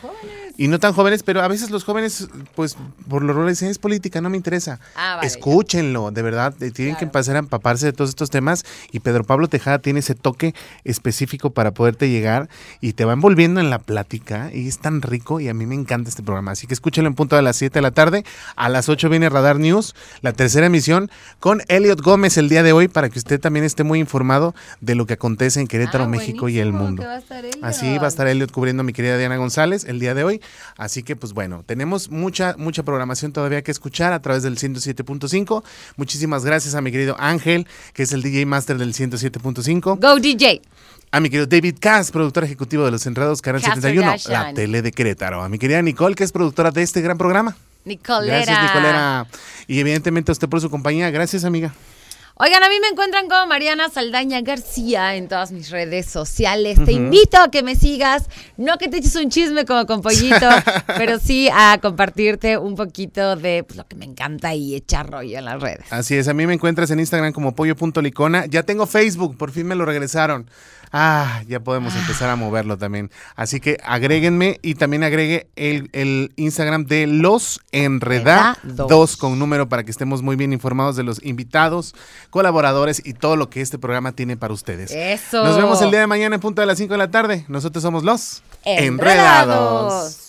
Y 0.57 0.69
no 0.69 0.79
tan 0.79 0.93
jóvenes, 0.93 1.23
pero 1.23 1.43
a 1.43 1.49
veces 1.49 1.71
los 1.71 1.85
jóvenes 1.85 2.29
pues 2.55 2.77
por 3.09 3.23
lo 3.23 3.33
roles 3.33 3.62
es 3.62 3.79
política, 3.79 4.21
no 4.21 4.31
me 4.31 4.37
interesa. 4.37 4.81
Ah, 4.97 5.21
Escúchenlo 5.23 6.11
de 6.11 6.23
verdad, 6.23 6.55
eh, 6.62 6.71
tienen 6.71 6.97
que 6.97 7.05
empezar 7.05 7.37
a 7.37 7.40
empaparse 7.40 7.87
de 7.87 7.93
todos 7.93 8.11
estos 8.11 8.31
temas 8.31 8.64
y 8.93 9.01
Pedro 9.01 9.25
Pablo 9.25 9.49
Tejada 9.49 9.79
tiene 9.79 10.01
ese 10.01 10.14
toque 10.14 10.55
específico 10.85 11.51
para 11.51 11.73
poderte 11.73 12.09
llegar 12.09 12.49
y 12.81 12.93
te 12.93 13.05
va 13.05 13.12
envolviendo 13.12 13.61
en 13.61 13.71
la 13.71 13.79
plática 13.79 14.51
y 14.53 14.69
es 14.69 14.79
tan 14.79 15.03
rico 15.03 15.40
y 15.40 15.49
a 15.49 15.55
mí 15.55 15.67
me 15.67 15.75
encanta 15.75 16.09
este 16.09 16.23
programa, 16.23 16.53
así 16.53 16.67
que 16.67 16.75
escúchenlo 16.75 17.09
en 17.09 17.14
punto 17.14 17.37
de 17.37 17.43
las 17.43 17.57
7 17.57 17.75
de 17.75 17.83
la 17.83 17.90
tarde, 17.90 18.25
a 18.57 18.69
las 18.69 18.88
8 18.88 19.09
viene 19.09 19.29
Radar 19.29 19.59
News, 19.59 19.95
la 20.23 20.33
tercera 20.33 20.67
emisión 20.67 21.11
con 21.40 21.62
Elliot 21.69 22.01
Gómez 22.01 22.37
el 22.37 22.49
día 22.49 22.62
de 22.62 22.73
hoy 22.73 22.88
para 22.88 23.09
que 23.09 23.19
usted 23.19 23.40
también 23.40 23.64
esté 23.64 23.85
muy 23.85 23.99
informado 23.99 24.55
de 24.81 24.95
lo 24.95 25.07
que 25.07 25.14
acontece 25.14 25.61
en 25.61 25.67
Querétaro, 25.67 26.05
ah, 26.05 26.09
México 26.09 26.49
y 26.49 26.59
el 26.59 26.73
mundo. 26.73 27.05
así 27.62 27.99
va 27.99 28.05
a 28.05 28.09
estar 28.09 28.27
Elliot 28.27 28.53
cubriendo 28.53 28.83
a 28.83 28.85
mi 28.85 28.93
querida 28.93 29.19
Diana 29.19 29.37
González 29.37 29.85
el 29.85 29.99
día 29.99 30.14
de 30.14 30.25
hoy, 30.25 30.40
así 30.76 31.02
que 31.02 31.16
pues 31.16 31.33
bueno, 31.33 31.62
tenemos 31.66 32.11
mucha 32.11 32.54
mucha 32.59 32.83
programación 32.83 33.33
todavía 33.33 33.62
que 33.62 33.70
escuchar 33.70 34.12
a 34.12 34.20
través 34.20 34.42
del 34.42 34.57
107.5 34.57 35.62
Muchísimas 35.96 36.44
gracias 36.44 36.74
a 36.74 36.80
mi 36.80 36.90
querido 36.90 37.16
Ángel, 37.18 37.66
que 37.92 38.02
es 38.02 38.12
el 38.12 38.22
DJ 38.22 38.46
Master 38.46 38.78
del 38.78 38.94
107.5. 38.94 40.00
Go 40.00 40.20
DJ. 40.20 40.62
A 41.11 41.20
mi 41.20 41.30
querido 41.30 41.46
David 41.46 41.76
Cass, 41.80 42.11
productor 42.11 42.44
ejecutivo 42.44 42.85
de 42.85 42.90
Los 42.90 43.07
Enredados, 43.07 43.40
Canal 43.40 43.62
71, 43.62 44.14
la 44.28 44.52
tele 44.52 44.83
de 44.83 44.90
Querétaro. 44.90 45.42
A 45.42 45.48
mi 45.48 45.59
querida 45.59 45.80
Nicole, 45.80 46.14
que 46.14 46.24
es 46.24 46.33
productora 46.33 46.70
de 46.70 46.83
este 46.83 47.00
gran 47.02 47.18
programa. 47.18 47.57
Nicolera. 47.85 48.37
Gracias, 48.37 48.62
Nicolera. 48.62 49.26
Y 49.68 49.78
evidentemente 49.78 50.30
a 50.30 50.35
usted 50.35 50.48
por 50.48 50.61
su 50.61 50.70
compañía. 50.70 51.11
Gracias, 51.11 51.44
amiga. 51.44 51.72
Oigan, 52.37 52.64
a 52.64 52.68
mí 52.68 52.81
me 52.81 52.88
encuentran 52.88 53.29
como 53.29 53.47
Mariana 53.47 53.88
Saldaña 53.88 54.40
García 54.40 55.14
en 55.14 55.29
todas 55.29 55.53
mis 55.53 55.70
redes 55.70 56.07
sociales. 56.07 56.85
Te 56.85 56.90
invito 56.90 57.37
a 57.40 57.49
que 57.49 57.62
me 57.62 57.77
sigas, 57.77 58.29
no 58.57 58.77
que 58.77 58.88
te 58.88 58.97
eches 58.97 59.14
un 59.14 59.31
chisme 59.31 59.64
como 59.64 59.87
con 59.87 60.03
pollito, 60.03 60.49
pero 60.99 61.20
sí 61.20 61.49
a 61.53 61.79
compartirte 61.81 62.59
un 62.59 62.75
poquito 62.75 63.37
de 63.37 63.62
pues, 63.62 63.77
lo 63.77 63.87
que 63.87 63.94
me 63.94 64.05
encanta 64.05 64.53
y 64.53 64.75
echar 64.75 65.09
rollo 65.11 65.38
en 65.38 65.44
las 65.44 65.62
redes. 65.62 65.87
Así 65.90 66.16
es, 66.16 66.27
a 66.27 66.35
mí 66.35 66.44
me 66.44 66.55
encuentras 66.55 66.90
en 66.90 66.99
Instagram 66.99 67.33
como 67.33 67.55
pollo.licona. 67.55 68.47
Ya 68.47 68.64
tengo 68.64 68.87
Facebook, 68.87 69.37
por 69.38 69.53
fin 69.53 69.68
me 69.68 69.77
lo 69.77 69.85
regresaron. 69.85 70.51
Ah, 70.96 71.42
ya 71.48 71.59
podemos 71.59 71.96
empezar 71.96 72.30
a 72.30 72.37
moverlo 72.37 72.78
también. 72.78 73.11
Así 73.35 73.59
que 73.59 73.78
agréguenme 73.83 74.61
y 74.62 74.76
también 74.76 75.02
agregue 75.02 75.48
el, 75.57 76.33
Instagram 76.37 76.85
de 76.87 77.09
Los 77.09 77.61
Enredados 77.72 79.16
con 79.16 79.37
número 79.37 79.68
para 79.68 79.83
que 79.83 79.90
estemos 79.90 80.22
muy 80.22 80.37
bien 80.37 80.52
informados 80.52 80.94
de 80.94 81.02
los 81.02 81.20
invitados, 81.24 81.96
colaboradores 82.30 83.02
y 83.04 83.14
todo 83.14 83.35
lo 83.35 83.50
que 83.50 83.61
este 83.61 83.76
programa 83.76 84.12
tiene 84.12 84.37
para 84.37 84.54
ustedes. 84.54 84.92
Eso. 84.92 85.42
Nos 85.42 85.57
vemos 85.57 85.83
el 85.83 85.90
día 85.90 85.98
de 85.98 86.07
mañana 86.07 86.37
en 86.37 86.40
punto 86.40 86.61
de 86.61 86.66
las 86.66 86.78
5 86.78 86.94
de 86.94 86.98
la 86.98 87.11
tarde. 87.11 87.44
Nosotros 87.48 87.83
somos 87.83 88.04
Los 88.04 88.44
Enredados. 88.64 90.20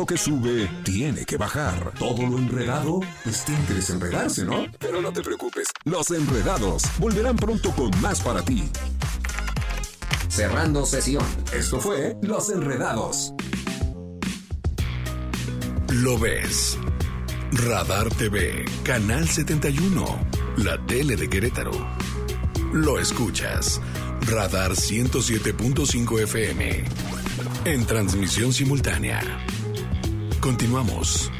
Lo 0.00 0.06
que 0.06 0.16
sube 0.16 0.66
tiene 0.82 1.26
que 1.26 1.36
bajar. 1.36 1.92
Todo 1.98 2.26
lo 2.26 2.38
enredado, 2.38 3.00
pues 3.22 3.44
tiene 3.44 3.62
que 3.66 3.74
desenredarse, 3.74 4.46
¿no? 4.46 4.64
Pero 4.78 5.02
no 5.02 5.12
te 5.12 5.20
preocupes, 5.20 5.68
los 5.84 6.10
enredados 6.10 6.84
volverán 6.98 7.36
pronto 7.36 7.70
con 7.72 7.90
más 8.00 8.22
para 8.22 8.40
ti. 8.40 8.66
Cerrando 10.30 10.86
sesión. 10.86 11.22
Esto 11.52 11.80
fue 11.80 12.16
Los 12.22 12.48
Enredados. 12.48 13.34
Lo 15.92 16.18
ves. 16.18 16.78
Radar 17.52 18.08
TV, 18.08 18.64
Canal 18.82 19.28
71, 19.28 20.18
la 20.56 20.78
tele 20.86 21.16
de 21.16 21.28
Querétaro. 21.28 21.72
Lo 22.72 22.98
escuchas. 22.98 23.82
Radar 24.22 24.70
107.5 24.70 26.22
FM. 26.22 26.84
En 27.66 27.84
transmisión 27.84 28.54
simultánea. 28.54 29.20
Continuamos. 30.40 31.30